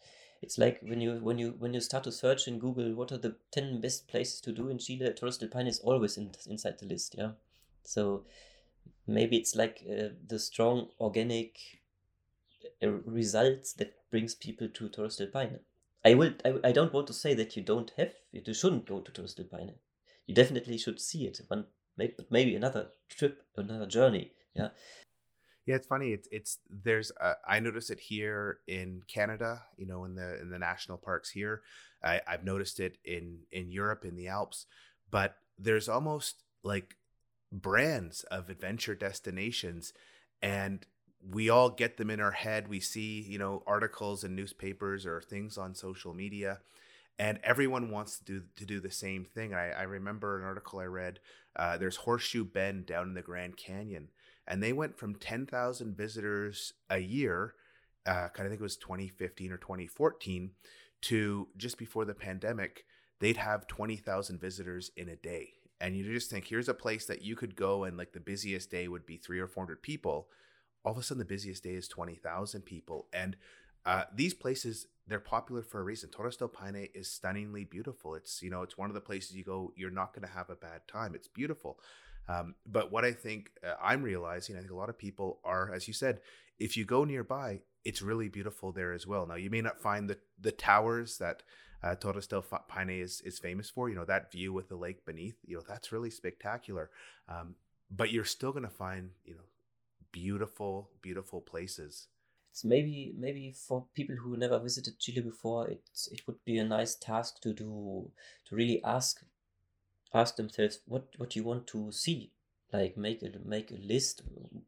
It's 0.42 0.58
like 0.58 0.80
when 0.82 1.02
you 1.02 1.16
when 1.16 1.40
you 1.40 1.56
when 1.58 1.74
you 1.74 1.82
start 1.82 2.04
to 2.04 2.12
search 2.12 2.48
in 2.48 2.60
Google 2.60 2.94
what 2.94 3.12
are 3.12 3.18
the 3.18 3.36
ten 3.52 3.82
best 3.82 4.08
places 4.08 4.40
to 4.42 4.52
do 4.52 4.70
in 4.70 4.78
Chile, 4.78 5.12
Torres 5.14 5.38
del 5.38 5.50
Paine 5.50 5.68
is 5.68 5.80
always 5.80 6.18
in, 6.18 6.32
inside 6.48 6.78
the 6.80 6.86
list. 6.86 7.16
Yeah, 7.18 7.32
So 7.84 8.26
maybe 9.08 9.38
it's 9.38 9.56
like 9.56 9.84
uh, 9.90 10.10
the 10.28 10.38
strong 10.38 10.90
organic 11.00 11.58
uh, 12.84 12.90
results 13.06 13.74
that 13.74 13.96
brings 14.12 14.36
people 14.36 14.68
to 14.68 14.90
Torres 14.90 15.18
del 15.18 15.28
Paine. 15.28 15.60
I 16.06 16.14
will. 16.14 16.34
I, 16.46 16.54
I 16.66 16.72
don't 16.72 16.94
want 16.94 17.08
to 17.08 17.14
say 17.14 17.34
that 17.34 17.58
you 17.58 17.64
don't 17.64 17.92
have. 17.98 18.14
You 18.32 18.54
shouldn't 18.54 18.88
go 18.88 19.00
to 19.00 19.12
Torres 19.12 19.34
del 19.34 19.48
Paine. 19.48 19.74
You 20.28 20.36
definitely 20.36 20.78
should 20.78 21.02
see 21.02 21.26
it. 21.26 21.42
One, 21.48 21.66
maybe, 21.98 22.14
maybe 22.30 22.56
another 22.56 22.90
trip, 23.10 23.44
another 23.56 23.88
journey. 23.88 24.34
Yeah. 24.54 24.70
Yeah, 25.68 25.76
it's 25.76 25.88
funny. 25.88 26.14
It's 26.14 26.30
it's 26.32 26.60
there's 26.70 27.12
uh, 27.22 27.36
I 27.48 27.60
notice 27.60 27.92
it 27.92 28.00
here 28.00 28.60
in 28.68 29.04
Canada. 29.08 29.64
You 29.78 29.86
know, 29.86 30.06
in 30.06 30.16
the 30.16 30.42
in 30.42 30.50
the 30.50 30.60
national 30.60 30.98
parks 30.98 31.30
here. 31.30 31.62
I, 32.04 32.22
I've 32.28 32.46
noticed 32.46 32.80
it 32.80 32.98
in 33.06 33.40
in 33.52 33.72
Europe 33.72 34.06
in 34.06 34.16
the 34.16 34.30
Alps, 34.30 34.66
but 35.12 35.36
there's 35.60 35.90
almost 35.90 36.44
like 36.64 36.96
brands 37.52 38.24
of 38.26 38.50
adventure 38.50 38.96
destinations, 38.96 39.94
and 40.42 40.86
we 41.32 41.50
all 41.50 41.70
get 41.70 41.98
them 41.98 42.12
in 42.12 42.22
our 42.22 42.32
head. 42.32 42.70
We 42.70 42.82
see 42.82 43.22
you 43.22 43.40
know 43.40 43.64
articles 43.68 44.24
in 44.24 44.36
newspapers 44.36 45.06
or 45.06 45.22
things 45.22 45.58
on 45.58 45.76
social 45.76 46.14
media, 46.14 46.60
and 47.20 47.40
everyone 47.44 47.92
wants 47.92 48.20
to 48.20 48.26
do 48.26 48.44
to 48.58 48.66
do 48.66 48.80
the 48.80 48.92
same 48.92 49.26
thing. 49.26 49.54
I, 49.54 49.72
I 49.72 49.84
remember 49.84 50.38
an 50.40 50.46
article 50.46 50.80
I 50.80 50.86
read. 50.86 51.20
Uh, 51.56 51.78
there's 51.78 51.98
Horseshoe 51.98 52.46
Bend 52.46 52.86
down 52.86 53.08
in 53.10 53.14
the 53.16 53.22
Grand 53.24 53.58
Canyon 53.58 54.10
and 54.48 54.64
they 54.64 54.74
went 54.74 54.98
from 54.98 55.16
10,000 55.16 55.96
visitors 55.96 56.74
a 56.90 57.00
year, 57.00 57.54
uh, 58.06 58.30
kind 58.30 58.46
of 58.46 58.50
think 58.50 58.62
it 58.62 58.62
was 58.62 58.78
2015 58.78 59.52
or 59.52 59.58
2014, 59.58 60.52
to 61.02 61.48
just 61.58 61.78
before 61.78 62.06
the 62.06 62.14
pandemic, 62.14 62.86
they'd 63.20 63.38
have 63.38 63.68
20,000 63.68 64.40
visitors 64.40 64.92
in 64.96 65.10
a 65.10 65.16
day. 65.16 65.54
And 65.80 65.96
you 65.96 66.04
just 66.12 66.32
think, 66.32 66.48
here's 66.48 66.70
a 66.70 66.74
place 66.74 67.06
that 67.06 67.22
you 67.22 67.36
could 67.36 67.56
go 67.56 67.84
and 67.84 67.98
like 67.98 68.14
the 68.14 68.20
busiest 68.20 68.72
day 68.72 68.88
would 68.88 69.06
be 69.06 69.18
three 69.18 69.40
or 69.40 69.48
400 69.48 69.82
people. 69.84 70.28
All 70.84 70.94
of 70.94 70.98
a 70.98 71.04
sudden, 71.04 71.20
the 71.20 71.26
busiest 71.26 71.64
day 71.64 71.74
is 71.74 71.88
20,000 71.88 72.62
people. 72.62 73.08
And 73.14 73.36
uh, 73.86 74.04
these 74.14 74.34
places, 74.34 74.88
they're 75.08 75.20
popular 75.20 75.62
for 75.62 75.80
a 75.80 75.84
reason. 75.84 76.10
Torres 76.10 76.38
del 76.38 76.48
Paine 76.48 76.90
is 76.96 77.12
stunningly 77.12 77.64
beautiful. 77.64 78.16
It's, 78.16 78.42
you 78.42 78.50
know, 78.50 78.64
it's 78.64 78.78
one 78.78 78.90
of 78.90 78.96
the 78.96 79.02
places 79.02 79.36
you 79.36 79.44
go, 79.44 79.72
you're 79.76 79.92
not 79.92 80.14
going 80.14 80.28
to 80.28 80.34
have 80.34 80.50
a 80.50 80.56
bad 80.56 80.82
time. 80.88 81.14
It's 81.14 81.28
beautiful. 81.28 81.80
Um, 82.30 82.56
but 82.66 82.92
what 82.92 83.06
I 83.06 83.12
think 83.12 83.52
uh, 83.66 83.76
I'm 83.82 84.04
realizing, 84.04 84.56
I 84.56 84.60
think 84.60 84.72
a 84.72 84.76
lot 84.76 84.90
of 84.90 84.98
people 84.98 85.40
are, 85.44 85.74
as 85.74 85.88
you 85.88 85.94
said, 85.94 86.20
if 86.60 86.76
you 86.76 86.86
go 86.86 87.04
nearby, 87.04 87.62
it's 87.86 88.02
really 88.02 88.28
beautiful 88.28 88.72
there 88.72 88.94
as 88.94 89.08
well. 89.08 89.26
Now, 89.26 89.36
you 89.36 89.50
may 89.50 89.62
not 89.62 89.80
find 89.80 90.10
the 90.10 90.18
the 90.40 90.52
towers 90.52 91.18
that 91.20 91.44
uh, 91.84 91.96
Torres 91.96 92.28
del 92.28 92.42
Paine 92.42 93.02
is 93.02 93.22
is 93.22 93.40
famous 93.40 93.70
for. 93.70 93.90
You 93.90 93.96
know 93.96 94.06
that 94.06 94.32
view 94.32 94.52
with 94.52 94.68
the 94.68 94.76
lake 94.76 95.06
beneath. 95.06 95.38
You 95.46 95.58
know 95.58 95.64
that's 95.68 95.92
really 95.92 96.10
spectacular. 96.10 96.90
Um, 97.30 97.56
but 97.90 98.12
you're 98.12 98.26
still 98.26 98.52
going 98.52 98.64
to 98.64 98.70
find 98.70 99.12
you 99.24 99.36
know 99.36 99.48
beautiful, 100.12 100.90
beautiful 101.02 101.42
places. 101.42 102.08
It's 102.52 102.66
maybe 102.66 103.14
maybe 103.18 103.54
for 103.68 103.86
people 103.94 104.16
who 104.16 104.36
never 104.36 104.60
visited 104.60 105.00
Chile 105.00 105.22
before, 105.22 105.68
it 105.68 105.82
it 106.12 106.22
would 106.26 106.44
be 106.44 106.58
a 106.58 106.66
nice 106.66 106.96
task 106.96 107.40
to 107.42 107.54
do 107.54 108.12
to 108.46 108.56
really 108.56 108.82
ask 108.84 109.22
ask 110.14 110.36
themselves 110.36 110.80
what 110.86 111.08
what 111.18 111.36
you 111.36 111.44
want 111.44 111.68
to 111.68 111.92
see 111.92 112.32
like 112.74 112.98
make 112.98 113.24
a 113.24 113.32
make 113.46 113.72
a 113.72 113.76
list 113.76 114.24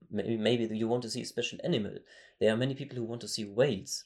maybe 0.10 0.38
maybe 0.38 0.78
you 0.78 0.88
want 0.88 1.04
to 1.04 1.10
see 1.10 1.22
a 1.22 1.26
special 1.26 1.60
animal. 1.64 1.96
There 2.40 2.54
are 2.54 2.58
many 2.58 2.74
people 2.74 2.98
who 2.98 3.04
want 3.04 3.22
to 3.22 3.28
see 3.28 3.46
whales. 3.46 4.06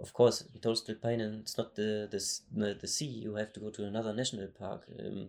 Of 0.00 0.12
course 0.12 0.44
Torres 0.60 0.80
del 0.80 0.96
Paine 0.96 1.40
it's 1.42 1.58
not 1.58 1.74
the, 1.74 2.08
the 2.10 2.74
the 2.80 2.88
sea 2.88 3.06
you 3.06 3.34
have 3.34 3.52
to 3.52 3.60
go 3.60 3.70
to 3.70 3.84
another 3.84 4.12
national 4.12 4.48
park. 4.48 4.84
Um, 4.98 5.28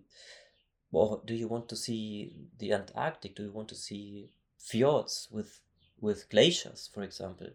or 0.91 1.21
do 1.25 1.33
you 1.33 1.47
want 1.47 1.67
to 1.69 1.75
see 1.75 2.33
the 2.59 2.73
Antarctic? 2.73 3.36
Do 3.36 3.43
you 3.43 3.51
want 3.51 3.69
to 3.69 3.75
see 3.75 4.29
fjords 4.57 5.27
with 5.31 5.59
with 5.99 6.29
glaciers 6.29 6.89
for 6.93 7.03
example 7.03 7.47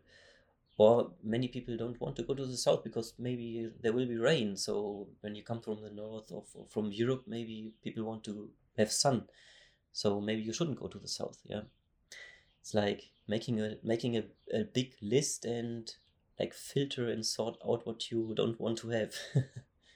or 0.78 1.10
many 1.24 1.48
people 1.48 1.76
don't 1.76 2.00
want 2.00 2.14
to 2.14 2.22
go 2.22 2.34
to 2.34 2.46
the 2.46 2.56
south 2.56 2.84
because 2.84 3.12
maybe 3.18 3.68
there 3.82 3.92
will 3.92 4.06
be 4.06 4.16
rain. 4.16 4.56
So 4.56 5.08
when 5.20 5.34
you 5.34 5.42
come 5.42 5.60
from 5.60 5.82
the 5.82 5.90
north 5.90 6.30
or 6.30 6.44
from 6.70 6.92
europe 6.92 7.24
maybe 7.26 7.72
people 7.82 8.04
want 8.04 8.24
to 8.24 8.48
have 8.78 8.92
sun. 8.92 9.24
So 9.92 10.20
maybe 10.20 10.42
you 10.42 10.52
shouldn't 10.52 10.80
go 10.80 10.86
to 10.86 10.98
the 10.98 11.08
south 11.08 11.38
yeah? 11.44 11.62
It's 12.60 12.74
like 12.74 13.10
making 13.26 13.60
a 13.60 13.76
making 13.82 14.16
a, 14.16 14.24
a 14.54 14.64
big 14.64 14.94
list 15.02 15.44
and 15.44 15.92
like 16.38 16.54
filter 16.54 17.08
and 17.08 17.26
sort 17.26 17.56
out 17.68 17.84
what 17.84 18.10
you 18.12 18.32
don't 18.36 18.60
want 18.60 18.78
to 18.78 18.90
have. 18.90 19.14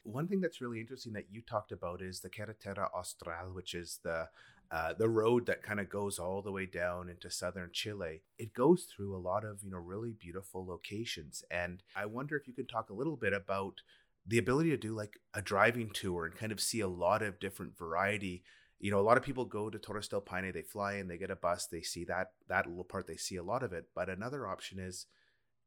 One 0.03 0.27
thing 0.27 0.41
that's 0.41 0.61
really 0.61 0.81
interesting 0.81 1.13
that 1.13 1.27
you 1.31 1.43
talked 1.43 1.71
about 1.71 2.03
is 2.03 2.21
the 2.21 2.29
carretera 2.29 2.89
austral 2.93 3.53
which 3.53 3.73
is 3.73 4.01
the 4.03 4.29
uh, 4.73 4.95
the 4.95 5.09
road 5.09 5.45
that 5.45 5.63
kind 5.63 5.79
of 5.79 5.91
goes 5.91 6.19
all 6.19 6.41
the 6.41 6.51
way 6.51 6.65
down 6.65 7.11
into 7.11 7.31
southern 7.31 7.69
Chile. 7.75 8.23
It 8.39 8.55
goes 8.55 8.85
through 8.85 9.15
a 9.15 9.21
lot 9.21 9.45
of 9.45 9.63
you 9.63 9.71
know 9.71 9.77
really 9.77 10.13
beautiful 10.19 10.65
locations, 10.67 11.45
and 11.51 11.83
I 11.95 12.07
wonder 12.07 12.37
if 12.37 12.49
you 12.49 12.55
could 12.55 12.71
talk 12.71 12.89
a 12.89 12.95
little 12.95 13.17
bit 13.17 13.35
about 13.35 13.83
the 14.27 14.39
ability 14.39 14.71
to 14.71 14.79
do 14.79 14.95
like 14.95 15.19
a 15.35 15.43
driving 15.43 15.91
tour 15.91 16.25
and 16.25 16.35
kind 16.35 16.53
of 16.53 16.61
see 16.61 16.81
a 16.81 16.89
lot 16.89 17.23
of 17.23 17.39
different 17.39 17.77
variety. 17.77 18.45
You 18.81 18.91
know, 18.91 18.99
a 18.99 19.03
lot 19.03 19.19
of 19.19 19.23
people 19.23 19.45
go 19.45 19.69
to 19.69 19.79
Torres 19.79 20.09
del 20.09 20.23
Paine, 20.23 20.53
they 20.53 20.63
fly 20.63 20.95
in, 20.95 21.07
they 21.07 21.19
get 21.19 21.31
a 21.31 21.37
bus, 21.37 21.67
they 21.67 21.83
see 21.83 22.05
that 22.05 22.29
that 22.49 22.67
little 22.67 22.83
part, 22.83 23.07
they 23.07 23.17
see 23.17 23.37
a 23.37 23.43
lot 23.43 23.63
of 23.63 23.75
it. 23.75 23.89
But 23.95 24.09
another 24.09 24.47
option 24.47 24.79
is 24.79 25.05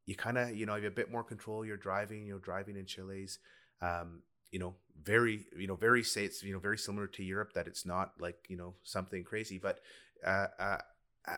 you 0.08 0.16
kind 0.16 0.40
of 0.40 0.56
you 0.56 0.66
know 0.66 0.74
have 0.74 0.84
a 0.84 0.90
bit 0.90 1.12
more 1.12 1.24
control. 1.24 1.64
You're 1.64 1.78
driving, 1.78 2.26
you 2.26 2.34
know, 2.34 2.40
driving 2.40 2.76
in 2.76 2.88
Chile's. 2.88 3.38
Um, 3.84 4.24
you 4.52 4.60
know 4.60 4.76
very 5.04 5.46
you 5.58 5.68
know 5.68 5.76
very 5.76 6.04
say 6.04 6.26
it's 6.26 6.44
you 6.44 6.54
know 6.54 6.60
very 6.60 6.78
similar 6.78 7.08
to 7.08 7.24
Europe 7.24 7.54
that 7.54 7.68
it's 7.68 7.86
not 7.86 8.14
like 8.20 8.46
you 8.48 8.58
know 8.58 8.74
something 8.84 9.24
crazy 9.24 9.58
but 9.58 9.80
uh, 10.26 10.48
uh, 10.60 10.78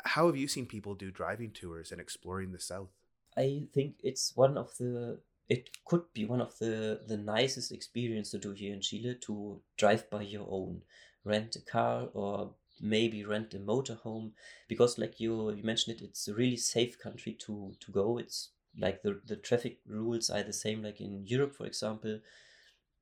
how 0.05 0.27
have 0.27 0.35
you 0.35 0.47
seen 0.47 0.65
people 0.65 0.95
do 0.95 1.11
driving 1.11 1.51
tours 1.51 1.91
and 1.91 2.01
exploring 2.01 2.51
the 2.51 2.59
south? 2.59 2.89
I 3.35 3.67
think 3.73 3.95
it's 4.03 4.35
one 4.35 4.57
of 4.57 4.75
the 4.77 5.19
it 5.49 5.69
could 5.85 6.11
be 6.13 6.25
one 6.25 6.41
of 6.41 6.57
the 6.59 7.01
the 7.07 7.17
nicest 7.17 7.71
experience 7.71 8.31
to 8.31 8.39
do 8.39 8.51
here 8.51 8.73
in 8.73 8.81
Chile 8.81 9.15
to 9.21 9.61
drive 9.77 10.09
by 10.09 10.23
your 10.23 10.47
own 10.49 10.81
rent 11.23 11.55
a 11.55 11.61
car 11.61 12.09
or 12.13 12.53
maybe 12.79 13.23
rent 13.23 13.53
a 13.53 13.59
motorhome 13.59 14.31
because 14.67 14.97
like 14.97 15.19
you 15.19 15.51
you 15.51 15.63
mentioned 15.63 15.97
it 15.97 16.03
it's 16.03 16.27
a 16.27 16.33
really 16.33 16.57
safe 16.57 16.99
country 16.99 17.33
to 17.33 17.73
to 17.79 17.91
go. 17.91 18.17
It's 18.17 18.49
like 18.77 19.01
the 19.03 19.21
the 19.25 19.35
traffic 19.35 19.77
rules 19.87 20.29
are 20.29 20.43
the 20.43 20.53
same 20.53 20.83
like 20.83 20.99
in 20.99 21.25
Europe 21.25 21.55
for 21.55 21.65
example 21.65 22.19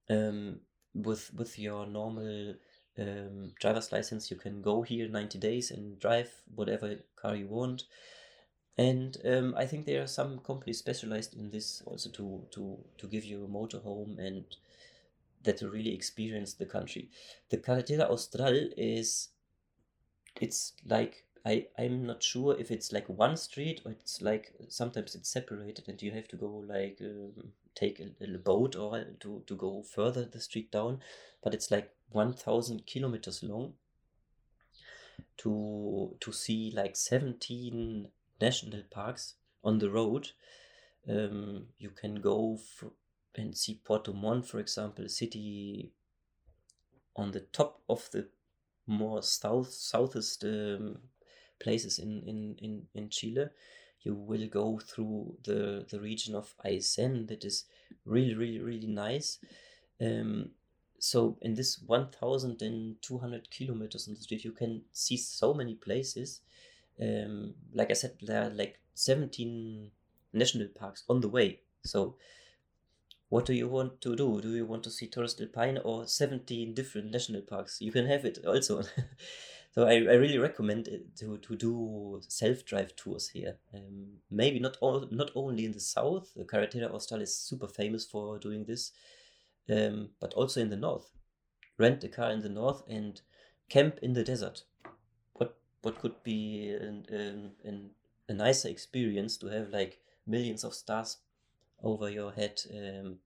um, 0.09 0.59
with 0.93 1.33
with 1.33 1.59
your 1.59 1.85
normal 1.85 2.55
um, 2.97 3.51
driver's 3.59 3.91
license, 3.91 4.31
you 4.31 4.37
can 4.37 4.61
go 4.61 4.81
here 4.81 5.07
90 5.07 5.37
days 5.39 5.71
and 5.71 5.99
drive 5.99 6.31
whatever 6.53 6.95
car 7.15 7.35
you 7.35 7.47
want. 7.47 7.83
And 8.77 9.17
um, 9.25 9.55
I 9.57 9.65
think 9.65 9.85
there 9.85 10.03
are 10.03 10.07
some 10.07 10.39
companies 10.39 10.79
specialized 10.79 11.35
in 11.35 11.49
this 11.49 11.81
also 11.85 12.09
to 12.11 12.45
to 12.51 12.77
to 12.97 13.07
give 13.07 13.23
you 13.23 13.43
a 13.43 13.47
motorhome 13.47 14.19
and 14.19 14.43
that 15.43 15.57
to 15.57 15.69
really 15.69 15.93
experience 15.93 16.53
the 16.53 16.65
country. 16.65 17.09
The 17.49 17.57
Carretera 17.57 18.09
Austral 18.09 18.69
is 18.75 19.29
it's 20.41 20.73
like 20.85 21.23
I 21.45 21.67
I'm 21.77 22.05
not 22.05 22.21
sure 22.23 22.59
if 22.59 22.71
it's 22.71 22.91
like 22.91 23.07
one 23.07 23.37
street 23.37 23.81
or 23.85 23.91
it's 23.91 24.21
like 24.21 24.53
sometimes 24.67 25.15
it's 25.15 25.29
separated 25.29 25.87
and 25.87 26.01
you 26.01 26.11
have 26.11 26.27
to 26.29 26.35
go 26.35 26.63
like 26.67 26.97
um, 27.01 27.53
take 27.75 27.99
a, 27.99 28.23
a 28.23 28.37
boat 28.37 28.75
or 28.75 29.03
to, 29.19 29.43
to 29.45 29.55
go 29.55 29.83
further 29.83 30.25
the 30.25 30.39
street 30.39 30.71
down, 30.71 30.99
but 31.43 31.53
it's 31.53 31.71
like 31.71 31.91
1000 32.11 32.85
kilometers 32.85 33.43
long 33.43 33.73
to 35.37 36.15
to 36.19 36.31
see 36.31 36.71
like 36.75 36.95
17 36.95 38.07
national 38.41 38.83
parks 38.89 39.35
on 39.63 39.79
the 39.79 39.89
road. 39.89 40.31
Um, 41.07 41.67
you 41.77 41.89
can 41.89 42.15
go 42.15 42.59
and 43.35 43.55
see 43.55 43.81
Puerto 43.83 44.13
Montt, 44.13 44.47
for 44.47 44.59
example, 44.59 45.05
a 45.05 45.09
city 45.09 45.91
on 47.15 47.31
the 47.31 47.41
top 47.41 47.81
of 47.87 48.09
the 48.11 48.27
more 48.87 49.21
south 49.21 49.71
southest 49.71 50.43
um, 50.43 50.97
places 51.59 51.99
in, 51.99 52.23
in, 52.27 52.55
in, 52.59 52.83
in 52.93 53.09
Chile 53.09 53.47
you 54.05 54.13
will 54.13 54.47
go 54.47 54.79
through 54.79 55.35
the 55.43 55.85
the 55.89 55.99
region 55.99 56.35
of 56.35 56.53
Aysén 56.63 57.27
that 57.27 57.43
is 57.43 57.65
really 58.05 58.35
really 58.35 58.59
really 58.59 58.87
nice. 58.87 59.39
Um, 59.99 60.51
so 60.99 61.37
in 61.41 61.53
this 61.53 61.81
1,200 61.85 63.51
kilometers 63.51 64.07
on 64.07 64.15
the 64.15 64.21
street, 64.21 64.43
you 64.43 64.51
can 64.51 64.81
see 64.91 65.17
so 65.17 65.53
many 65.53 65.75
places. 65.75 66.41
Um, 66.99 67.53
like 67.73 67.91
I 67.91 67.93
said, 67.93 68.13
there 68.21 68.43
are 68.43 68.49
like 68.49 68.79
17 68.95 69.91
national 70.33 70.69
parks 70.69 71.03
on 71.09 71.19
the 71.21 71.29
way. 71.29 71.59
So 71.83 72.15
what 73.29 73.45
do 73.45 73.53
you 73.53 73.67
want 73.67 74.01
to 74.01 74.15
do? 74.15 74.41
Do 74.41 74.55
you 74.55 74.65
want 74.65 74.83
to 74.83 74.91
see 74.91 75.07
Torres 75.07 75.33
del 75.33 75.47
Paine 75.47 75.79
or 75.83 76.07
17 76.07 76.73
different 76.73 77.11
national 77.11 77.41
parks? 77.41 77.81
You 77.81 77.91
can 77.91 78.05
have 78.07 78.25
it 78.25 78.39
also. 78.45 78.83
So 79.75 79.85
I, 79.85 79.95
I 79.95 80.15
really 80.15 80.37
recommend 80.37 80.87
it 80.87 81.17
to, 81.17 81.37
to 81.37 81.55
do 81.57 82.21
self-drive 82.25 82.95
tours 82.95 83.27
here. 83.27 83.57
Um, 83.73 84.19
maybe 84.31 84.57
not 84.57 84.77
all, 84.79 85.05
not 85.11 85.31
only 85.35 85.65
in 85.65 85.73
the 85.73 85.81
south. 85.81 86.33
The 86.33 86.45
Carretera 86.45 86.93
Austral 86.93 87.21
is 87.21 87.37
super 87.37 87.67
famous 87.67 88.05
for 88.05 88.39
doing 88.39 88.63
this, 88.63 88.93
um, 89.69 90.11
but 90.21 90.33
also 90.33 90.61
in 90.61 90.69
the 90.69 90.77
north. 90.77 91.11
Rent 91.77 92.05
a 92.05 92.07
car 92.07 92.31
in 92.31 92.41
the 92.41 92.47
north 92.47 92.83
and 92.87 93.19
camp 93.67 93.99
in 94.01 94.13
the 94.13 94.23
desert. 94.23 94.63
What 95.33 95.57
what 95.81 95.99
could 95.99 96.23
be 96.23 96.69
an, 96.69 97.05
an, 97.09 97.51
an, 97.65 97.89
a 98.29 98.33
nicer 98.33 98.69
experience 98.69 99.35
to 99.37 99.47
have 99.47 99.71
like 99.71 99.99
millions 100.25 100.63
of 100.63 100.73
stars 100.73 101.17
over 101.83 102.09
your 102.09 102.31
head 102.31 102.61
um, 102.73 103.17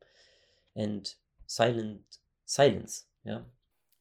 and 0.76 1.14
silent 1.46 2.02
silence. 2.46 3.04
Yeah. 3.24 3.42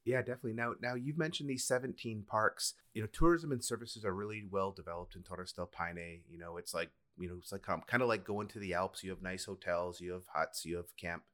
Yeah, 0.08 0.22
definitely. 0.22 0.54
Now, 0.54 0.72
now 0.80 0.94
you've 0.94 1.18
mentioned 1.18 1.50
these 1.50 1.66
17 1.66 2.24
parks. 2.26 2.72
You 2.94 3.02
know, 3.02 3.08
tourism 3.12 3.52
and 3.52 3.62
services 3.62 4.06
are 4.06 4.14
really 4.14 4.42
well 4.50 4.72
developed 4.72 5.14
in 5.16 5.22
Torres 5.22 5.52
del 5.52 5.66
Paine. 5.66 6.22
You 6.30 6.38
know, 6.38 6.56
it's 6.56 6.72
like 6.72 6.88
you 7.18 7.28
know, 7.28 7.36
it's 7.38 7.52
like 7.52 7.68
um, 7.68 7.82
kind 7.86 8.02
of 8.02 8.08
like 8.08 8.24
going 8.24 8.48
to 8.48 8.58
the 8.58 8.72
Alps. 8.72 9.04
You 9.04 9.10
have 9.10 9.20
nice 9.20 9.44
hotels, 9.44 10.00
you 10.00 10.12
have 10.12 10.24
huts, 10.32 10.64
you 10.64 10.76
have 10.76 10.96
camp 10.96 11.24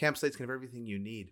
campsites, 0.00 0.38
kind 0.38 0.48
of 0.48 0.54
everything 0.54 0.86
you 0.86 0.98
need. 0.98 1.28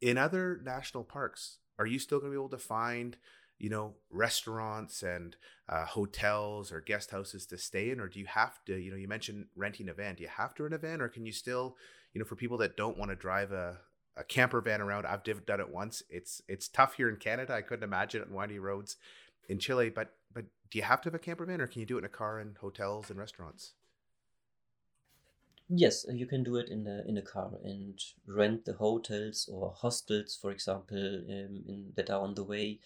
In 0.00 0.18
other 0.18 0.60
national 0.64 1.04
parks, 1.04 1.58
are 1.78 1.86
you 1.86 2.00
still 2.00 2.18
going 2.18 2.32
to 2.32 2.36
be 2.36 2.40
able 2.40 2.48
to 2.48 2.58
find, 2.58 3.16
you 3.60 3.70
know, 3.70 3.94
restaurants 4.10 5.04
and 5.04 5.36
uh, 5.68 5.84
hotels 5.84 6.72
or 6.72 6.80
guest 6.80 7.12
houses 7.12 7.46
to 7.46 7.56
stay 7.56 7.90
in, 7.90 8.00
or 8.00 8.08
do 8.08 8.18
you 8.18 8.26
have 8.26 8.64
to, 8.64 8.76
you 8.76 8.90
know, 8.90 8.96
you 8.96 9.06
mentioned 9.06 9.46
renting 9.54 9.88
a 9.88 9.94
van. 9.94 10.16
Do 10.16 10.24
you 10.24 10.28
have 10.28 10.54
to 10.56 10.64
rent 10.64 10.74
a 10.74 10.78
van, 10.78 11.00
or 11.00 11.08
can 11.08 11.24
you 11.24 11.30
still, 11.30 11.76
you 12.12 12.18
know, 12.18 12.24
for 12.24 12.34
people 12.34 12.58
that 12.58 12.76
don't 12.76 12.98
want 12.98 13.12
to 13.12 13.16
drive 13.16 13.52
a 13.52 13.78
a 14.16 14.24
camper 14.24 14.60
van 14.60 14.80
around. 14.80 15.06
I've 15.06 15.22
done 15.22 15.60
it 15.60 15.70
once. 15.70 16.02
It's 16.10 16.42
it's 16.48 16.68
tough 16.68 16.94
here 16.94 17.08
in 17.08 17.16
Canada. 17.16 17.54
I 17.54 17.62
couldn't 17.62 17.84
imagine 17.84 18.22
it 18.22 18.28
on 18.28 18.34
windy 18.34 18.58
roads 18.58 18.96
in 19.48 19.58
Chile. 19.58 19.90
But 19.90 20.14
but 20.32 20.44
do 20.70 20.78
you 20.78 20.84
have 20.84 21.00
to 21.02 21.06
have 21.08 21.14
a 21.14 21.18
camper 21.18 21.46
van, 21.46 21.60
or 21.60 21.66
can 21.66 21.80
you 21.80 21.86
do 21.86 21.96
it 21.96 22.00
in 22.00 22.04
a 22.04 22.08
car 22.08 22.40
in 22.40 22.56
hotels 22.60 23.10
and 23.10 23.18
restaurants? 23.18 23.72
Yes, 25.68 26.06
uh, 26.08 26.12
you 26.12 26.26
can 26.26 26.42
do 26.44 26.56
it 26.56 26.68
in 26.68 26.86
a 26.86 27.02
in 27.08 27.16
a 27.16 27.22
car 27.22 27.52
and 27.64 27.98
rent 28.26 28.64
the 28.66 28.74
hotels 28.74 29.48
or 29.50 29.72
hostels, 29.72 30.36
for 30.36 30.50
example, 30.50 30.98
um, 30.98 31.64
in 31.66 31.92
that 31.96 32.10
are 32.10 32.20
on 32.20 32.34
the 32.34 32.44
way. 32.44 32.80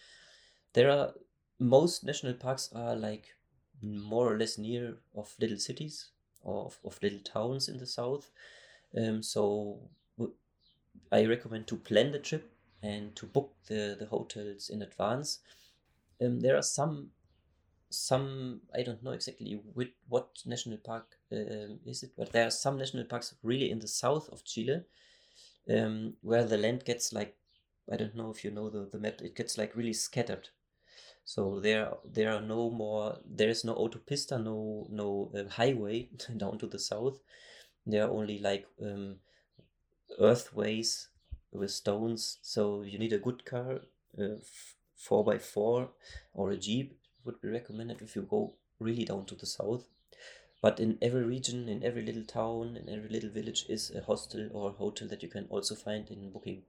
There 0.73 0.89
are 0.89 1.13
most 1.59 2.03
national 2.03 2.35
parks 2.35 2.69
are 2.73 2.95
like 2.95 3.35
more 3.81 4.31
or 4.33 4.37
less 4.37 4.57
near 4.57 4.97
of 5.15 5.35
little 5.39 5.57
cities 5.57 6.09
or 6.43 6.65
of, 6.65 6.79
of 6.85 6.99
little 7.01 7.19
towns 7.19 7.67
in 7.67 7.77
the 7.77 7.85
south. 7.85 8.29
Um, 8.95 9.21
so 9.21 9.79
I 11.11 11.25
recommend 11.25 11.67
to 11.67 11.77
plan 11.77 12.11
the 12.11 12.19
trip 12.19 12.51
and 12.81 13.15
to 13.15 13.25
book 13.25 13.53
the, 13.67 13.95
the 13.99 14.05
hotels 14.07 14.69
in 14.69 14.81
advance. 14.81 15.39
Um, 16.21 16.39
there 16.39 16.57
are 16.57 16.63
some 16.63 17.11
some 17.89 18.61
I 18.75 18.83
don't 18.83 19.03
know 19.03 19.11
exactly 19.11 19.61
with 19.75 19.89
what 20.09 20.41
national 20.45 20.77
park 20.79 21.17
uh, 21.31 21.75
is 21.85 22.03
it, 22.03 22.11
but 22.17 22.31
there 22.31 22.47
are 22.47 22.51
some 22.51 22.77
national 22.77 23.05
parks 23.05 23.35
really 23.43 23.71
in 23.71 23.79
the 23.79 23.87
south 23.87 24.29
of 24.29 24.43
Chile, 24.43 24.83
um, 25.69 26.15
where 26.21 26.43
the 26.45 26.57
land 26.57 26.85
gets 26.85 27.13
like 27.13 27.35
I 27.91 27.95
don't 27.97 28.15
know 28.15 28.31
if 28.31 28.43
you 28.43 28.51
know 28.51 28.69
the, 28.69 28.89
the 28.91 28.99
map. 28.99 29.21
It 29.21 29.35
gets 29.35 29.57
like 29.57 29.75
really 29.75 29.93
scattered. 29.93 30.49
So 31.25 31.59
there 31.59 31.93
there 32.05 32.31
are 32.33 32.41
no 32.41 32.69
more. 32.69 33.19
There 33.25 33.49
is 33.49 33.63
no 33.65 33.75
autopista, 33.75 34.43
no 34.43 34.87
no 34.89 35.31
uh, 35.35 35.49
highway 35.49 36.09
down 36.37 36.57
to 36.59 36.67
the 36.67 36.79
south. 36.79 37.19
There 37.85 38.05
are 38.05 38.11
only 38.11 38.39
like 38.39 38.67
um, 38.81 39.17
earthways 40.19 41.09
with 41.51 41.71
stones. 41.71 42.39
So 42.41 42.81
you 42.81 42.99
need 42.99 43.13
a 43.13 43.19
good 43.19 43.45
car, 43.45 43.81
uh, 44.19 44.37
four 44.95 45.23
by 45.23 45.37
four, 45.37 45.91
or 46.33 46.51
a 46.51 46.57
jeep 46.57 46.97
would 47.23 47.41
be 47.41 47.49
recommended 47.49 48.01
if 48.01 48.15
you 48.15 48.23
go 48.23 48.55
really 48.79 49.05
down 49.05 49.25
to 49.25 49.35
the 49.35 49.45
south. 49.45 49.87
But 50.61 50.79
in 50.79 50.97
every 51.01 51.23
region, 51.23 51.69
in 51.69 51.83
every 51.83 52.01
little 52.01 52.23
town, 52.23 52.77
in 52.77 52.89
every 52.89 53.09
little 53.09 53.29
village, 53.29 53.65
is 53.69 53.91
a 53.91 54.01
hostel 54.01 54.49
or 54.51 54.71
hotel 54.71 55.07
that 55.09 55.21
you 55.21 55.29
can 55.29 55.45
also 55.49 55.75
find 55.75 56.09
in 56.09 56.31
booking. 56.31 56.63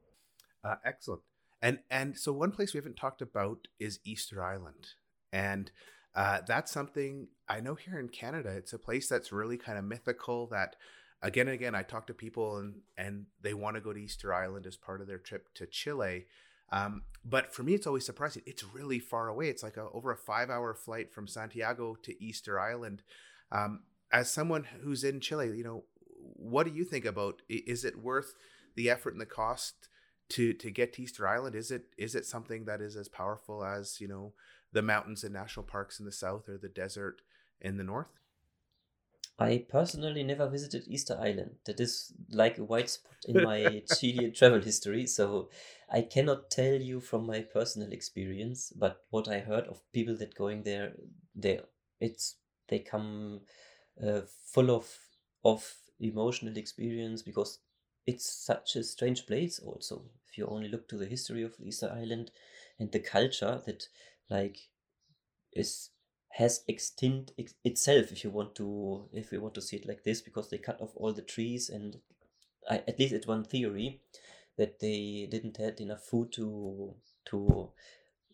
Uh, 0.62 0.76
excellent. 0.84 1.22
And 1.62 1.78
and 1.90 2.16
so 2.16 2.32
one 2.32 2.52
place 2.52 2.74
we 2.74 2.78
haven't 2.78 2.96
talked 2.96 3.22
about 3.22 3.66
is 3.80 3.98
Easter 4.04 4.42
Island, 4.42 4.88
and 5.32 5.70
uh, 6.14 6.40
that's 6.46 6.70
something 6.70 7.28
I 7.48 7.60
know 7.60 7.74
here 7.74 7.98
in 7.98 8.08
Canada. 8.08 8.50
It's 8.50 8.72
a 8.72 8.78
place 8.78 9.08
that's 9.08 9.32
really 9.32 9.56
kind 9.56 9.78
of 9.78 9.84
mythical 9.84 10.46
that 10.48 10.76
again 11.22 11.48
and 11.48 11.54
again, 11.54 11.74
I 11.74 11.82
talk 11.82 12.06
to 12.08 12.14
people 12.14 12.58
and 12.58 12.80
and 12.96 13.26
they 13.42 13.54
want 13.54 13.76
to 13.76 13.80
go 13.80 13.92
to 13.92 14.00
Easter 14.00 14.32
Island 14.32 14.66
as 14.66 14.76
part 14.76 15.00
of 15.00 15.06
their 15.06 15.18
trip 15.18 15.52
to 15.54 15.66
Chile. 15.66 16.26
Um, 16.70 17.02
but 17.24 17.54
for 17.54 17.62
me, 17.62 17.74
it's 17.74 17.86
always 17.86 18.04
surprising. 18.04 18.42
It's 18.46 18.64
really 18.64 18.98
far 18.98 19.28
away. 19.28 19.48
It's 19.48 19.62
like 19.62 19.76
a, 19.76 19.88
over 19.92 20.12
a 20.12 20.16
five 20.16 20.50
hour 20.50 20.74
flight 20.74 21.12
from 21.12 21.26
Santiago 21.26 21.96
to 22.02 22.22
Easter 22.22 22.60
Island. 22.60 23.02
Um, 23.50 23.80
as 24.12 24.30
someone 24.30 24.64
who's 24.82 25.04
in 25.04 25.20
Chile, 25.20 25.56
you 25.56 25.64
know, 25.64 25.84
what 26.18 26.66
do 26.66 26.72
you 26.72 26.84
think 26.84 27.04
about? 27.04 27.42
Is 27.48 27.84
it 27.84 28.02
worth 28.02 28.34
the 28.74 28.90
effort 28.90 29.14
and 29.14 29.20
the 29.20 29.26
cost 29.26 29.88
to 30.30 30.52
to 30.52 30.70
get 30.70 30.92
to 30.94 31.02
Easter 31.02 31.26
Island? 31.26 31.54
Is 31.54 31.70
it 31.70 31.86
is 31.96 32.14
it 32.14 32.26
something 32.26 32.64
that 32.66 32.80
is 32.80 32.96
as 32.96 33.08
powerful 33.08 33.64
as 33.64 34.00
you 34.00 34.08
know 34.08 34.34
the 34.72 34.82
mountains 34.82 35.24
and 35.24 35.32
national 35.32 35.64
parks 35.64 35.98
in 35.98 36.06
the 36.06 36.12
south 36.12 36.48
or 36.48 36.58
the 36.58 36.68
desert 36.68 37.22
in 37.60 37.76
the 37.76 37.84
north? 37.84 38.20
I 39.38 39.66
personally 39.68 40.22
never 40.24 40.48
visited 40.48 40.88
Easter 40.88 41.16
Island. 41.18 41.58
That 41.64 41.80
is 41.80 42.12
like 42.30 42.58
a 42.58 42.64
white 42.64 42.90
spot 42.90 43.24
in 43.26 43.40
my 43.40 43.82
Chilean 43.86 44.32
travel 44.32 44.60
history, 44.60 45.06
so 45.06 45.50
I 45.88 46.02
cannot 46.02 46.50
tell 46.50 46.80
you 46.80 47.00
from 47.00 47.26
my 47.26 47.42
personal 47.42 47.92
experience. 47.92 48.72
But 48.74 49.04
what 49.10 49.28
I 49.28 49.40
heard 49.40 49.66
of 49.66 49.90
people 49.92 50.16
that 50.18 50.34
going 50.34 50.62
there, 50.64 50.96
they 51.34 51.60
it's 52.00 52.36
they 52.68 52.80
come 52.80 53.42
uh, 54.02 54.22
full 54.22 54.70
of 54.70 54.98
of 55.44 55.82
emotional 56.00 56.56
experience 56.56 57.22
because 57.22 57.60
it's 58.06 58.24
such 58.28 58.76
a 58.76 58.84
strange 58.84 59.26
place. 59.26 59.58
Also, 59.60 60.10
if 60.26 60.36
you 60.38 60.46
only 60.46 60.68
look 60.68 60.88
to 60.88 60.96
the 60.98 61.06
history 61.06 61.42
of 61.42 61.60
Easter 61.60 61.90
Island 61.90 62.32
and 62.78 62.90
the 62.90 63.00
culture 63.00 63.62
that 63.66 63.88
like 64.28 64.70
is 65.52 65.90
has 66.38 66.62
extinct 66.68 67.32
ex- 67.38 67.54
itself 67.64 68.12
if 68.12 68.22
you 68.22 68.30
want 68.30 68.54
to 68.54 69.08
if 69.12 69.32
you 69.32 69.40
want 69.40 69.54
to 69.54 69.60
see 69.60 69.76
it 69.76 69.88
like 69.88 70.04
this 70.04 70.20
because 70.22 70.48
they 70.48 70.58
cut 70.58 70.80
off 70.80 70.92
all 70.94 71.12
the 71.12 71.22
trees 71.22 71.68
and 71.68 71.96
I, 72.70 72.76
at 72.86 72.98
least 72.98 73.12
it's 73.12 73.26
one 73.26 73.44
theory 73.44 74.00
that 74.56 74.78
they 74.78 75.26
didn't 75.30 75.56
have 75.56 75.80
enough 75.80 76.04
food 76.04 76.32
to 76.34 76.94
to 77.26 77.70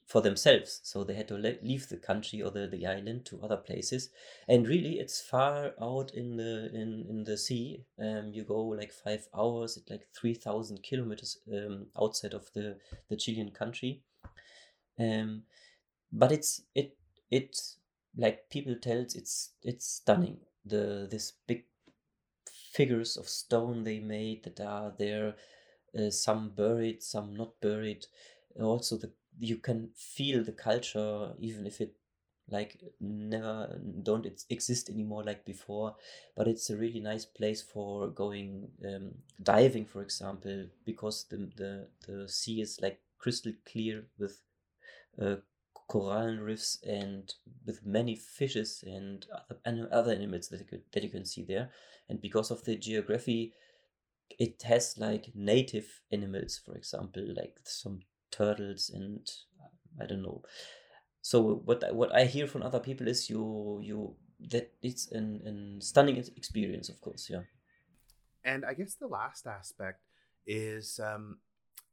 for 0.06 0.20
themselves. 0.20 0.80
So 0.82 1.02
they 1.02 1.14
had 1.14 1.28
to 1.28 1.36
le- 1.36 1.62
leave 1.62 1.88
the 1.88 1.96
country 1.96 2.42
or 2.42 2.50
the, 2.50 2.66
the 2.66 2.86
island 2.86 3.24
to 3.26 3.40
other 3.42 3.56
places. 3.56 4.10
And 4.46 4.68
really 4.68 4.98
it's 4.98 5.22
far 5.22 5.72
out 5.80 6.12
in 6.12 6.36
the 6.36 6.70
in, 6.74 7.06
in 7.08 7.24
the 7.24 7.38
sea. 7.38 7.84
Um, 7.98 8.32
you 8.34 8.44
go 8.44 8.62
like 8.64 8.92
five 8.92 9.26
hours 9.34 9.78
at 9.78 9.90
like 9.90 10.08
3000 10.14 10.82
kilometers 10.82 11.38
um, 11.50 11.86
outside 12.00 12.34
of 12.34 12.50
the 12.54 12.76
the 13.08 13.16
chilean 13.16 13.50
country. 13.50 14.02
Um, 14.98 15.44
but 16.12 16.32
it's 16.32 16.62
it 16.74 16.96
it's 17.30 17.78
like 18.16 18.50
people 18.50 18.76
tells 18.76 19.14
it's 19.14 19.52
it's 19.62 19.86
stunning. 19.86 20.40
The 20.64 21.06
this 21.10 21.32
big 21.46 21.64
figures 22.50 23.16
of 23.16 23.28
stone 23.28 23.84
they 23.84 23.98
made 24.00 24.44
that 24.44 24.60
are 24.60 24.92
there 24.98 25.36
uh, 25.98 26.10
some 26.10 26.50
buried 26.50 27.02
some 27.02 27.34
not 27.34 27.60
buried. 27.60 28.06
Also 28.60 28.96
the 28.96 29.12
you 29.38 29.56
can 29.58 29.90
feel 29.96 30.44
the 30.44 30.52
culture 30.52 31.34
even 31.38 31.66
if 31.66 31.80
it 31.80 31.94
like 32.48 32.78
never 33.00 33.80
don't 34.02 34.26
exist 34.50 34.90
anymore 34.90 35.24
like 35.24 35.44
before. 35.44 35.96
But 36.36 36.48
it's 36.48 36.70
a 36.70 36.76
really 36.76 37.00
nice 37.00 37.24
place 37.24 37.62
for 37.62 38.08
going 38.08 38.70
um, 38.84 39.14
diving 39.42 39.86
for 39.86 40.02
example 40.02 40.66
because 40.84 41.24
the, 41.24 41.38
the 41.56 41.88
the 42.06 42.28
sea 42.28 42.60
is 42.60 42.80
like 42.80 43.00
crystal 43.18 43.52
clear 43.66 44.06
with 44.18 44.40
uh, 45.20 45.36
coral 45.86 46.36
reefs 46.38 46.78
and 46.82 47.34
with 47.66 47.84
many 47.84 48.16
fishes 48.16 48.82
and 48.86 49.26
other, 49.64 49.88
other 49.92 50.12
animals 50.12 50.48
that 50.48 50.60
you, 50.60 50.66
could, 50.66 50.82
that 50.92 51.02
you 51.02 51.10
can 51.10 51.24
see 51.24 51.44
there. 51.44 51.70
And 52.08 52.20
because 52.20 52.50
of 52.50 52.64
the 52.64 52.76
geography, 52.76 53.52
it 54.30 54.62
has 54.62 54.96
like 54.98 55.30
native 55.34 56.00
animals, 56.10 56.60
for 56.64 56.74
example, 56.74 57.24
like 57.36 57.56
some 57.64 58.00
turtles 58.30 58.90
and 58.92 59.30
I 60.00 60.06
don't 60.06 60.22
know. 60.22 60.42
So 61.22 61.62
what 61.64 61.84
I, 61.84 61.92
what 61.92 62.14
I 62.14 62.24
hear 62.24 62.46
from 62.46 62.62
other 62.62 62.80
people 62.80 63.08
is 63.08 63.30
you 63.30 63.80
you 63.82 64.16
that 64.50 64.72
it's 64.82 65.10
an, 65.12 65.40
an 65.46 65.80
stunning 65.80 66.16
experience, 66.16 66.88
of 66.88 67.00
course, 67.00 67.28
yeah. 67.30 67.42
And 68.44 68.64
I 68.64 68.74
guess 68.74 68.94
the 68.94 69.06
last 69.06 69.46
aspect 69.46 70.00
is 70.46 71.00
um, 71.02 71.38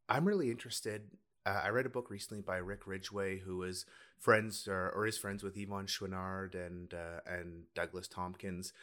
I'm 0.09 0.27
really 0.27 0.51
interested 0.51 1.03
uh, 1.45 1.61
I 1.63 1.69
read 1.69 1.85
a 1.85 1.89
book 1.89 2.09
recently 2.09 2.41
by 2.41 2.57
Rick 2.57 2.85
Ridgeway, 2.85 3.39
who 3.39 3.63
is 3.63 3.85
friends 4.19 4.67
or, 4.67 4.89
or 4.89 5.07
is 5.07 5.17
friends 5.17 5.43
with 5.43 5.55
Yvon 5.55 5.87
Chouinard 5.87 6.55
and 6.55 6.93
uh, 6.93 7.21
and 7.25 7.63
Douglas 7.73 8.07
Tompkins, 8.07 8.73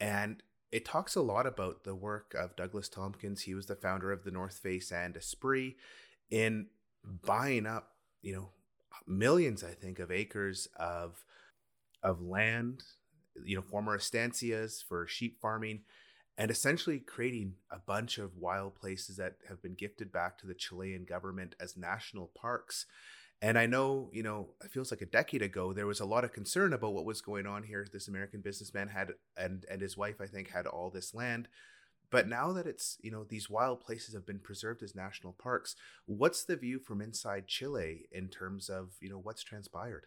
and 0.00 0.42
it 0.70 0.84
talks 0.84 1.14
a 1.14 1.22
lot 1.22 1.46
about 1.46 1.84
the 1.84 1.94
work 1.94 2.34
of 2.38 2.56
Douglas 2.56 2.88
Tompkins. 2.88 3.42
He 3.42 3.54
was 3.54 3.66
the 3.66 3.76
founder 3.76 4.12
of 4.12 4.24
the 4.24 4.30
North 4.30 4.58
Face 4.58 4.90
and 4.90 5.16
Esprit 5.16 5.76
in 6.30 6.66
buying 7.04 7.66
up, 7.66 7.92
you 8.22 8.34
know, 8.34 8.50
millions, 9.06 9.62
I 9.62 9.72
think, 9.72 9.98
of 9.98 10.10
acres 10.10 10.68
of 10.76 11.24
of 12.02 12.20
land, 12.20 12.82
you 13.44 13.56
know, 13.56 13.62
former 13.62 13.96
estancias 13.96 14.82
for 14.84 15.06
sheep 15.06 15.40
farming, 15.40 15.80
and 16.36 16.50
essentially 16.50 16.98
creating 16.98 17.54
a 17.70 17.78
bunch 17.78 18.18
of 18.18 18.36
wild 18.36 18.74
places 18.74 19.16
that 19.16 19.36
have 19.48 19.62
been 19.62 19.74
gifted 19.74 20.12
back 20.12 20.38
to 20.38 20.46
the 20.46 20.54
Chilean 20.54 21.04
government 21.04 21.54
as 21.60 21.76
national 21.76 22.30
parks. 22.34 22.86
And 23.40 23.58
I 23.58 23.66
know, 23.66 24.10
you 24.12 24.22
know, 24.22 24.50
it 24.64 24.70
feels 24.70 24.90
like 24.90 25.02
a 25.02 25.06
decade 25.06 25.42
ago 25.42 25.72
there 25.72 25.86
was 25.86 26.00
a 26.00 26.06
lot 26.06 26.24
of 26.24 26.32
concern 26.32 26.72
about 26.72 26.94
what 26.94 27.04
was 27.04 27.20
going 27.20 27.46
on 27.46 27.62
here. 27.62 27.86
This 27.92 28.08
American 28.08 28.40
businessman 28.40 28.88
had 28.88 29.12
and 29.36 29.64
and 29.70 29.80
his 29.80 29.96
wife, 29.96 30.20
I 30.20 30.26
think, 30.26 30.50
had 30.50 30.66
all 30.66 30.90
this 30.90 31.14
land. 31.14 31.48
But 32.10 32.28
now 32.28 32.52
that 32.52 32.66
it's, 32.66 32.96
you 33.02 33.10
know, 33.10 33.24
these 33.24 33.50
wild 33.50 33.80
places 33.80 34.14
have 34.14 34.26
been 34.26 34.38
preserved 34.38 34.82
as 34.82 34.94
national 34.94 35.32
parks, 35.32 35.74
what's 36.06 36.44
the 36.44 36.56
view 36.56 36.78
from 36.78 37.00
inside 37.00 37.48
Chile 37.48 38.06
in 38.12 38.28
terms 38.28 38.68
of, 38.68 38.92
you 39.00 39.08
know, 39.08 39.18
what's 39.18 39.42
transpired? 39.42 40.06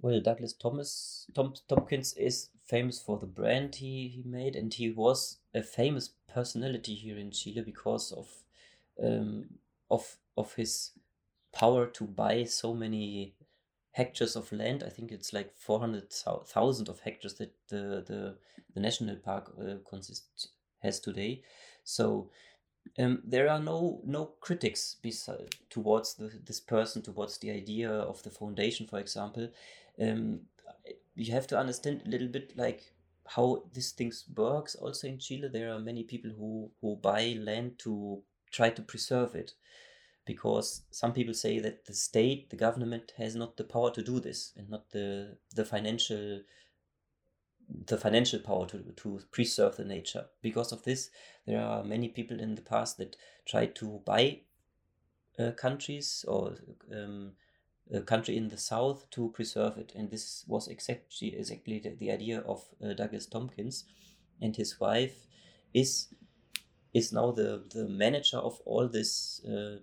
Well, 0.00 0.20
Douglas 0.20 0.52
Thomas 0.52 1.26
Tom, 1.34 1.54
Tompkins 1.68 2.12
is 2.14 2.50
famous 2.64 3.00
for 3.00 3.18
the 3.18 3.26
brand 3.26 3.74
he, 3.76 4.08
he 4.08 4.22
made, 4.24 4.54
and 4.54 4.72
he 4.72 4.90
was 4.90 5.38
a 5.52 5.62
famous 5.62 6.10
personality 6.32 6.94
here 6.94 7.18
in 7.18 7.32
Chile 7.32 7.62
because 7.62 8.12
of 8.12 8.28
um, 9.02 9.46
of 9.90 10.18
of 10.36 10.54
his 10.54 10.92
power 11.52 11.86
to 11.86 12.04
buy 12.04 12.44
so 12.44 12.74
many 12.74 13.34
hectares 13.90 14.36
of 14.36 14.52
land. 14.52 14.84
I 14.84 14.90
think 14.90 15.10
it's 15.10 15.32
like 15.32 15.52
four 15.56 15.80
hundred 15.80 16.12
thousand 16.12 16.88
of 16.88 17.00
hectares 17.00 17.34
that 17.34 17.52
the 17.68 18.04
the, 18.06 18.36
the 18.74 18.80
national 18.80 19.16
park 19.16 19.52
uh, 19.60 19.78
consists 19.88 20.48
has 20.80 21.00
today. 21.00 21.42
So 21.82 22.30
um, 23.00 23.22
there 23.24 23.48
are 23.48 23.60
no 23.60 24.00
no 24.04 24.26
critics 24.40 24.94
beside, 25.02 25.56
towards 25.70 26.14
the, 26.14 26.30
this 26.46 26.60
person, 26.60 27.02
towards 27.02 27.38
the 27.38 27.50
idea 27.50 27.90
of 27.90 28.22
the 28.22 28.30
foundation, 28.30 28.86
for 28.86 29.00
example. 29.00 29.48
Um, 30.00 30.40
you 31.14 31.32
have 31.32 31.46
to 31.48 31.58
understand 31.58 32.02
a 32.06 32.08
little 32.08 32.28
bit 32.28 32.56
like 32.56 32.92
how 33.26 33.64
this 33.74 33.92
things 33.92 34.24
works. 34.36 34.74
Also 34.76 35.08
in 35.08 35.18
Chile, 35.18 35.48
there 35.52 35.72
are 35.72 35.80
many 35.80 36.04
people 36.04 36.30
who 36.30 36.70
who 36.80 36.96
buy 36.96 37.36
land 37.38 37.78
to 37.78 38.22
try 38.50 38.70
to 38.70 38.82
preserve 38.82 39.34
it, 39.34 39.54
because 40.24 40.82
some 40.90 41.12
people 41.12 41.34
say 41.34 41.58
that 41.58 41.84
the 41.84 41.94
state, 41.94 42.50
the 42.50 42.56
government, 42.56 43.12
has 43.16 43.34
not 43.34 43.56
the 43.56 43.64
power 43.64 43.90
to 43.90 44.02
do 44.02 44.20
this, 44.20 44.52
and 44.56 44.70
not 44.70 44.90
the 44.90 45.36
the 45.54 45.64
financial 45.64 46.42
the 47.86 47.98
financial 47.98 48.40
power 48.40 48.66
to, 48.66 48.78
to 48.96 49.20
preserve 49.30 49.76
the 49.76 49.84
nature. 49.84 50.26
Because 50.40 50.72
of 50.72 50.84
this, 50.84 51.10
there 51.46 51.60
are 51.60 51.84
many 51.84 52.08
people 52.08 52.40
in 52.40 52.54
the 52.54 52.62
past 52.62 52.96
that 52.96 53.16
tried 53.44 53.74
to 53.74 54.00
buy 54.06 54.40
uh, 55.38 55.50
countries 55.50 56.24
or 56.26 56.56
um, 56.90 57.32
a 57.92 58.00
country 58.00 58.36
in 58.36 58.48
the 58.48 58.58
south 58.58 59.08
to 59.10 59.30
preserve 59.30 59.78
it. 59.78 59.92
And 59.94 60.10
this 60.10 60.44
was 60.46 60.68
exactly, 60.68 61.36
exactly 61.36 61.78
the, 61.78 61.90
the 61.90 62.10
idea 62.10 62.40
of 62.40 62.64
uh, 62.84 62.92
Douglas 62.92 63.26
Tompkins. 63.26 63.84
And 64.40 64.56
his 64.56 64.78
wife 64.80 65.26
is 65.74 66.08
is 66.94 67.12
now 67.12 67.30
the, 67.30 67.62
the 67.70 67.86
manager 67.86 68.38
of 68.38 68.60
all 68.64 68.88
this 68.88 69.44
uh, 69.44 69.78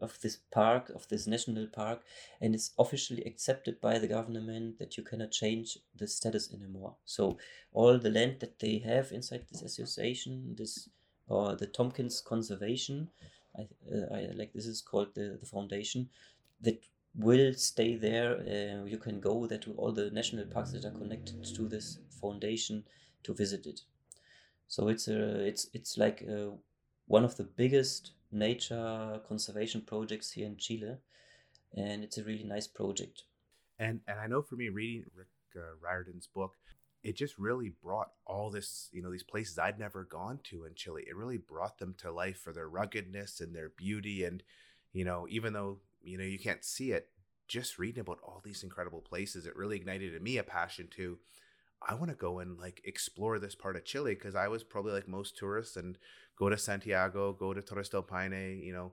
of 0.00 0.20
this 0.20 0.38
park, 0.50 0.90
of 0.94 1.06
this 1.08 1.26
national 1.26 1.68
park, 1.68 2.00
and 2.40 2.54
it's 2.54 2.72
officially 2.78 3.22
accepted 3.24 3.80
by 3.80 3.98
the 3.98 4.08
government 4.08 4.78
that 4.78 4.96
you 4.96 5.04
cannot 5.04 5.30
change 5.30 5.78
the 5.94 6.08
status 6.08 6.52
anymore. 6.52 6.96
So 7.04 7.38
all 7.72 7.98
the 7.98 8.10
land 8.10 8.38
that 8.40 8.58
they 8.58 8.78
have 8.78 9.12
inside 9.12 9.44
this 9.50 9.62
association, 9.62 10.56
this 10.58 10.88
or 11.28 11.54
the 11.54 11.66
Tompkins 11.66 12.20
Conservation, 12.20 13.08
I, 13.56 13.62
uh, 13.94 14.14
I 14.14 14.28
like 14.34 14.52
this 14.52 14.66
is 14.66 14.82
called 14.82 15.14
the, 15.14 15.38
the 15.40 15.46
foundation, 15.46 16.08
that 16.62 16.82
will 17.14 17.52
stay 17.54 17.96
there. 17.96 18.38
Uh, 18.40 18.84
you 18.84 18.98
can 18.98 19.20
go 19.20 19.46
there 19.46 19.58
to 19.58 19.72
all 19.72 19.92
the 19.92 20.10
national 20.10 20.46
parks 20.46 20.72
that 20.72 20.84
are 20.84 20.98
connected 20.98 21.44
to 21.44 21.68
this 21.68 21.98
foundation 22.20 22.84
to 23.24 23.34
visit 23.34 23.66
it. 23.66 23.80
So 24.68 24.88
it's 24.88 25.08
a 25.08 25.44
it's 25.44 25.68
it's 25.74 25.98
like 25.98 26.22
a, 26.22 26.48
uh, 26.48 26.50
one 27.06 27.24
of 27.24 27.36
the 27.36 27.44
biggest 27.44 28.12
nature 28.30 29.20
conservation 29.28 29.82
projects 29.82 30.32
here 30.32 30.46
in 30.46 30.56
Chile, 30.56 30.96
and 31.76 32.02
it's 32.02 32.18
a 32.18 32.24
really 32.24 32.44
nice 32.44 32.66
project. 32.66 33.24
And 33.78 34.00
and 34.08 34.18
I 34.18 34.26
know 34.26 34.42
for 34.42 34.56
me, 34.56 34.68
reading 34.68 35.04
Rick 35.14 35.28
uh, 35.56 35.76
Ridgeway's 35.80 36.26
book, 36.26 36.54
it 37.02 37.16
just 37.16 37.38
really 37.38 37.72
brought 37.82 38.10
all 38.26 38.50
this, 38.50 38.88
you 38.92 39.02
know, 39.02 39.10
these 39.10 39.22
places 39.22 39.58
I'd 39.58 39.78
never 39.78 40.04
gone 40.04 40.38
to 40.44 40.64
in 40.64 40.74
Chile. 40.74 41.04
It 41.06 41.16
really 41.16 41.36
brought 41.36 41.78
them 41.78 41.94
to 41.98 42.12
life 42.12 42.38
for 42.38 42.52
their 42.52 42.68
ruggedness 42.68 43.40
and 43.40 43.54
their 43.54 43.70
beauty. 43.70 44.24
And, 44.24 44.42
you 44.92 45.04
know, 45.04 45.26
even 45.28 45.52
though, 45.52 45.78
you 46.02 46.18
know, 46.18 46.24
you 46.24 46.38
can't 46.38 46.64
see 46.64 46.92
it, 46.92 47.08
just 47.48 47.78
reading 47.78 48.00
about 48.00 48.18
all 48.22 48.40
these 48.44 48.62
incredible 48.62 49.00
places, 49.00 49.46
it 49.46 49.56
really 49.56 49.76
ignited 49.76 50.14
in 50.14 50.22
me 50.22 50.38
a 50.38 50.42
passion 50.42 50.88
to, 50.96 51.18
I 51.86 51.94
want 51.94 52.10
to 52.10 52.16
go 52.16 52.38
and 52.38 52.58
like 52.58 52.80
explore 52.84 53.38
this 53.38 53.54
part 53.54 53.76
of 53.76 53.84
Chile 53.84 54.14
because 54.14 54.34
I 54.34 54.48
was 54.48 54.62
probably 54.62 54.92
like 54.92 55.08
most 55.08 55.36
tourists 55.36 55.76
and 55.76 55.98
go 56.38 56.48
to 56.48 56.56
Santiago, 56.56 57.32
go 57.32 57.52
to 57.52 57.62
Torres 57.62 57.88
del 57.88 58.02
Paine, 58.02 58.60
you 58.62 58.72
know, 58.72 58.92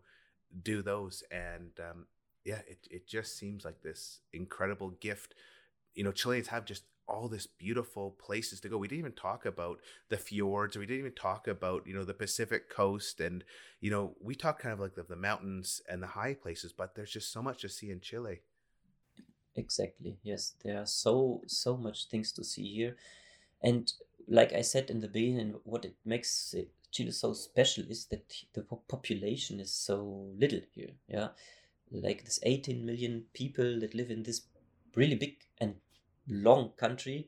do 0.63 0.81
those. 0.81 1.23
And 1.31 1.71
um, 1.79 2.07
yeah, 2.43 2.61
it, 2.67 2.87
it 2.89 3.07
just 3.07 3.37
seems 3.37 3.63
like 3.63 3.81
this 3.81 4.19
incredible 4.33 4.89
gift. 4.89 5.35
You 5.93 6.03
know, 6.03 6.11
Chileans 6.11 6.47
have 6.47 6.65
just 6.65 6.83
all 7.09 7.27
this 7.27 7.47
beautiful 7.47 8.11
places 8.11 8.59
to 8.61 8.69
go. 8.69 8.77
We 8.77 8.87
didn't 8.87 8.99
even 8.99 9.11
talk 9.13 9.45
about 9.45 9.79
the 10.09 10.17
fjords, 10.17 10.75
or 10.75 10.79
we 10.79 10.85
didn't 10.85 10.99
even 10.99 11.15
talk 11.15 11.47
about 11.47 11.87
you 11.87 11.93
know 11.93 12.03
the 12.05 12.13
Pacific 12.13 12.69
coast, 12.69 13.19
and 13.19 13.43
you 13.81 13.91
know 13.91 14.15
we 14.21 14.35
talk 14.35 14.59
kind 14.59 14.73
of 14.73 14.79
like 14.79 14.95
the, 14.95 15.03
the 15.03 15.15
mountains 15.15 15.81
and 15.89 16.01
the 16.01 16.07
high 16.07 16.33
places, 16.33 16.73
but 16.73 16.95
there's 16.95 17.11
just 17.11 17.31
so 17.31 17.41
much 17.41 17.61
to 17.61 17.69
see 17.69 17.89
in 17.89 17.99
Chile. 17.99 18.41
Exactly. 19.55 20.17
Yes, 20.23 20.53
there 20.63 20.77
are 20.79 20.85
so 20.85 21.41
so 21.47 21.75
much 21.75 22.07
things 22.07 22.31
to 22.33 22.43
see 22.43 22.67
here, 22.75 22.95
and 23.61 23.91
like 24.27 24.53
I 24.53 24.61
said 24.61 24.89
in 24.89 24.99
the 25.01 25.07
beginning, 25.07 25.55
what 25.63 25.85
it 25.85 25.95
makes 26.05 26.55
Chile 26.91 27.11
so 27.11 27.33
special 27.33 27.83
is 27.89 28.05
that 28.05 28.33
the 28.53 28.61
population 28.63 29.59
is 29.59 29.73
so 29.73 30.29
little 30.37 30.61
here. 30.73 30.91
Yeah, 31.07 31.29
like 31.91 32.25
this 32.25 32.39
18 32.43 32.85
million 32.85 33.25
people 33.33 33.79
that 33.79 33.93
live 33.95 34.11
in 34.11 34.23
this 34.23 34.41
really 34.95 35.15
big 35.15 35.37
and 35.59 35.75
long 36.29 36.71
country. 36.77 37.27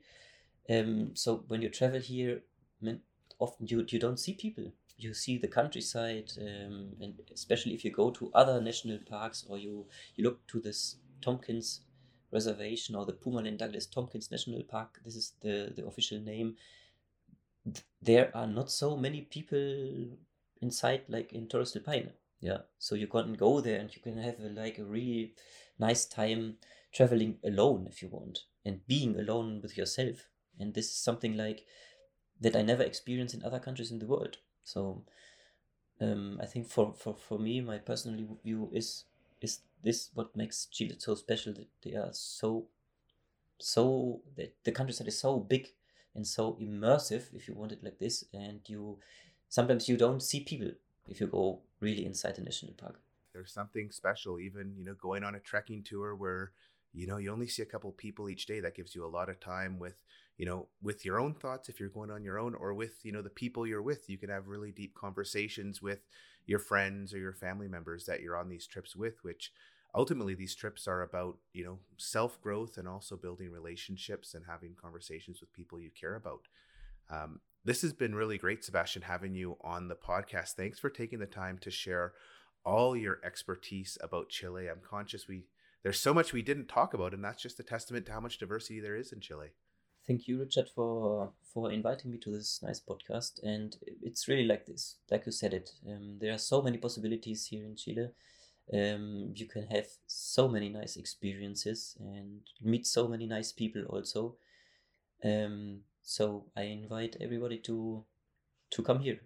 Um, 0.70 1.12
so 1.16 1.44
when 1.48 1.62
you 1.62 1.70
travel 1.70 2.00
here, 2.00 2.42
often 3.40 3.68
you 3.68 3.86
you 3.88 4.00
don't 4.00 4.20
see 4.20 4.34
people. 4.34 4.72
You 4.98 5.14
see 5.14 5.38
the 5.38 5.48
countryside, 5.48 6.32
um, 6.40 6.94
and 7.02 7.20
especially 7.34 7.74
if 7.74 7.84
you 7.84 7.92
go 7.92 8.12
to 8.12 8.32
other 8.34 8.62
national 8.62 9.00
parks 9.00 9.46
or 9.50 9.58
you 9.58 9.88
you 10.16 10.24
look 10.24 10.46
to 10.48 10.60
this 10.60 10.98
Tompkins 11.22 11.82
Reservation 12.32 12.96
or 12.96 13.06
the 13.06 13.14
Pumalén 13.14 13.58
Douglas 13.58 13.88
Tompkins 13.88 14.30
National 14.32 14.64
Park. 14.64 15.00
This 15.04 15.16
is 15.16 15.34
the 15.42 15.74
the 15.76 15.86
official 15.86 16.20
name 16.20 16.56
there 18.02 18.36
are 18.36 18.48
not 18.48 18.72
so 18.72 18.98
many 18.98 19.22
people 19.22 20.18
inside 20.62 21.04
like 21.08 21.34
in 21.34 21.48
Torres 21.48 21.72
del 21.72 21.84
Paine. 21.84 22.12
Yeah, 22.40 22.62
so 22.80 22.96
you 22.96 23.08
can 23.08 23.34
go 23.34 23.62
there 23.62 23.80
and 23.80 23.96
you 23.96 24.02
can 24.02 24.18
have 24.18 24.40
a, 24.40 24.50
like 24.50 24.80
a 24.80 24.84
really 24.84 25.36
nice 25.78 26.06
time 26.06 26.58
traveling 26.92 27.38
alone 27.44 27.88
if 27.88 28.02
you 28.02 28.10
want 28.10 28.46
and 28.66 28.86
being 28.88 29.20
alone 29.20 29.60
with 29.62 29.78
yourself. 29.78 30.28
And 30.60 30.74
this 30.74 30.86
is 30.86 30.96
something 30.96 31.36
like 31.36 31.66
that 32.40 32.56
I 32.56 32.62
never 32.62 32.84
experienced 32.84 33.34
in 33.34 33.44
other 33.44 33.60
countries 33.60 33.92
in 33.92 34.00
the 34.00 34.06
world. 34.08 34.38
So 34.64 35.04
um, 36.00 36.40
I 36.42 36.46
think 36.46 36.68
for, 36.68 36.94
for, 36.94 37.16
for 37.16 37.40
me, 37.40 37.62
my 37.62 37.78
personal 37.78 38.38
view 38.44 38.70
is 38.74 39.06
is 39.42 39.62
this 39.84 40.10
what 40.14 40.36
makes 40.36 40.68
Chile 40.68 40.96
so 41.00 41.16
special 41.16 41.54
that 41.54 41.68
they 41.84 41.96
are 41.96 42.10
so 42.12 42.68
so 43.60 44.22
that 44.36 44.56
the 44.64 44.72
countryside 44.72 45.08
is 45.08 45.20
so 45.20 45.40
big 45.40 45.70
and 46.16 46.26
so 46.26 46.58
immersive 46.62 47.34
if 47.34 47.48
you 47.48 47.54
want 47.54 47.72
it 47.72 47.84
like 47.84 48.00
this 48.00 48.24
and 48.34 48.60
you 48.68 48.98
sometimes 49.50 49.88
you 49.88 49.98
don't 49.98 50.22
see 50.22 50.40
people 50.42 50.72
if 51.08 51.20
you 51.20 51.28
go 51.28 51.60
really 51.80 52.06
inside 52.06 52.36
the 52.36 52.42
national 52.42 52.74
park 52.74 53.00
there's 53.34 53.54
something 53.54 53.92
special 53.92 54.40
even 54.40 54.74
you 54.78 54.84
know 54.84 54.96
going 54.96 55.24
on 55.24 55.36
a 55.36 55.40
trekking 55.40 55.84
tour 55.84 56.16
where 56.16 56.52
you 56.94 57.08
know 57.08 57.18
you 57.18 57.32
only 57.32 57.48
see 57.48 57.62
a 57.62 57.66
couple 57.66 57.92
people 57.92 58.30
each 58.30 58.46
day 58.46 58.60
that 58.60 58.76
gives 58.76 58.96
you 58.96 59.06
a 59.06 59.08
lot 59.08 59.30
of 59.30 59.40
time 59.40 59.80
with 59.80 59.96
you 60.38 60.46
know 60.46 60.68
with 60.82 61.06
your 61.06 61.20
own 61.20 61.34
thoughts 61.34 61.70
if 61.70 61.80
you're 61.80 61.90
going 61.90 62.12
on 62.12 62.24
your 62.24 62.40
own 62.40 62.56
or 62.56 62.74
with 62.74 63.00
you 63.04 63.12
know 63.12 63.22
the 63.22 63.30
people 63.30 63.66
you're 63.66 63.82
with. 63.82 64.10
You 64.10 64.18
can 64.18 64.30
have 64.30 64.48
really 64.48 64.72
deep 64.72 64.96
conversations 64.96 65.82
with 65.82 66.00
your 66.46 66.60
friends 66.60 67.14
or 67.14 67.18
your 67.20 67.34
family 67.34 67.68
members 67.68 68.06
that 68.06 68.22
you're 68.22 68.38
on 68.38 68.50
these 68.50 68.68
trips 68.68 68.96
with 68.96 69.24
which 69.24 69.52
ultimately 69.94 70.34
these 70.34 70.56
trips 70.56 70.88
are 70.88 71.02
about 71.02 71.38
you 71.54 71.64
know 71.64 71.80
self 71.98 72.42
growth 72.42 72.78
and 72.78 72.88
also 72.88 73.16
building 73.16 73.52
relationships 73.52 74.34
and 74.34 74.46
having 74.48 74.76
conversations 74.82 75.40
with 75.42 75.54
people 75.54 75.80
you 75.80 75.92
care 76.00 76.16
about. 76.16 76.48
Um, 77.10 77.42
this 77.64 77.82
has 77.84 77.94
been 77.94 78.16
really 78.16 78.38
great 78.38 78.64
sebastian 78.64 79.04
having 79.04 79.36
you 79.36 79.58
on 79.62 79.88
the 79.88 79.96
podcast. 79.96 80.54
Thanks 80.54 80.80
for 80.80 80.90
taking 80.90 81.20
the 81.20 81.26
time 81.26 81.58
to 81.60 81.70
share 81.70 82.14
all 82.64 82.96
your 82.96 83.20
expertise 83.24 83.98
about 84.02 84.30
chile. 84.30 84.68
I'm 84.68 84.82
conscious 84.88 85.28
we 85.28 85.46
there's 85.84 86.00
so 86.00 86.14
much 86.14 86.34
we 86.34 86.42
didn't 86.42 86.68
talk 86.68 86.94
about 86.94 87.14
and 87.14 87.24
that's 87.24 87.42
just 87.42 87.60
a 87.60 87.64
testament 87.64 88.06
to 88.06 88.12
how 88.12 88.20
much 88.20 88.38
diversity 88.38 88.80
there 88.80 88.96
is 88.96 89.12
in 89.12 89.20
chile. 89.20 89.50
Thank 90.08 90.28
you 90.28 90.40
richard 90.40 90.70
for 90.74 91.32
for 91.54 91.72
inviting 91.72 92.12
me 92.12 92.18
to 92.20 92.32
this 92.32 92.62
nice 92.64 92.80
podcast. 92.80 93.44
And 93.44 93.76
it's 94.02 94.28
really 94.28 94.46
like 94.46 94.66
this 94.66 94.96
like 95.10 95.26
you 95.26 95.32
said 95.32 95.54
it 95.54 95.72
um, 95.88 96.18
there 96.20 96.34
are 96.34 96.40
so 96.40 96.62
many 96.62 96.78
possibilities 96.78 97.46
here 97.46 97.66
in 97.66 97.76
chile. 97.76 98.10
Um, 98.74 99.34
you 99.36 99.48
can 99.48 99.68
have 99.68 99.88
so 100.08 100.48
many 100.48 100.70
nice 100.70 100.96
experiences 100.96 101.98
and 102.00 102.42
meet 102.62 102.88
so 102.88 103.08
many 103.08 103.26
nice 103.26 103.52
people 103.52 103.84
also. 103.86 104.36
Um, 105.24 105.82
so 106.04 106.46
i 106.58 106.64
invite 106.64 107.16
everybody 107.22 107.60
to 107.60 108.04
to 108.72 108.82
come 108.82 109.00
here. 109.00 109.22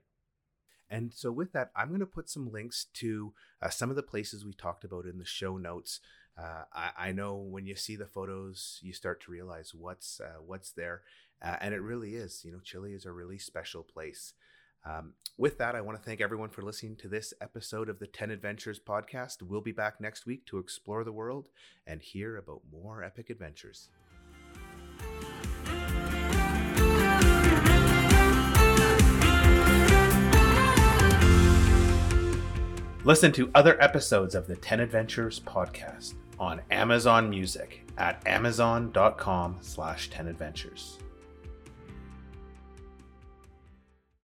And 0.90 1.12
so, 1.14 1.32
with 1.32 1.52
that, 1.54 1.72
I'm 1.76 1.88
going 1.90 2.00
to 2.00 2.06
put 2.06 2.30
some 2.30 2.52
links 2.52 2.86
to 2.96 3.34
uh, 3.62 3.70
some 3.70 3.90
of 3.90 3.96
the 3.96 4.04
places 4.04 4.46
we 4.46 4.54
talked 4.54 4.84
about 4.84 5.06
in 5.06 5.18
the 5.18 5.26
show 5.26 5.58
notes. 5.58 6.00
Uh, 6.38 6.64
I, 6.74 6.92
I, 6.98 7.12
know 7.14 7.36
when 7.36 7.66
you 7.66 7.78
see 7.78 7.96
the 7.96 8.06
photos, 8.06 8.80
you 8.82 8.92
start 8.92 9.22
to 9.22 9.32
realize 9.32 9.74
what's 9.74 10.20
uh, 10.20 10.42
what's 10.46 10.72
there, 10.72 11.04
uh, 11.42 11.56
and 11.62 11.74
it 11.74 11.82
really 11.82 12.16
is. 12.16 12.44
You 12.44 12.52
know, 12.52 12.60
Chile 12.60 12.92
is 12.92 13.06
a 13.06 13.12
really 13.14 13.38
special 13.38 13.84
place. 13.84 14.34
Um, 14.86 15.14
with 15.38 15.58
that, 15.60 15.76
I 15.76 15.82
want 15.82 15.98
to 15.98 16.04
thank 16.04 16.20
everyone 16.20 16.50
for 16.50 16.62
listening 16.62 16.98
to 16.98 17.08
this 17.08 17.34
episode 17.42 17.90
of 17.90 18.00
the 18.00 18.06
10 18.06 18.32
Adventures 18.32 18.80
podcast. 18.80 19.42
We'll 19.42 19.62
be 19.62 19.72
back 19.72 20.00
next 20.00 20.26
week 20.26 20.46
to 20.48 20.60
explore 20.60 21.04
the 21.04 21.12
world 21.12 21.48
and 21.88 22.02
hear 22.02 22.38
about 22.38 22.62
more 22.72 23.02
epic 23.02 23.30
adventures. 23.30 23.90
Listen 33.06 33.32
to 33.32 33.52
other 33.56 33.82
episodes 33.82 34.36
of 34.36 34.48
the 34.48 34.56
10 34.56 34.80
Adventures 34.80 35.40
podcast 35.40 36.16
on 36.40 36.62
Amazon 36.72 37.30
Music 37.30 37.86
at 37.98 38.26
amazon.com 38.28 39.58
slash 39.62 40.10
10adventures. 40.10 40.98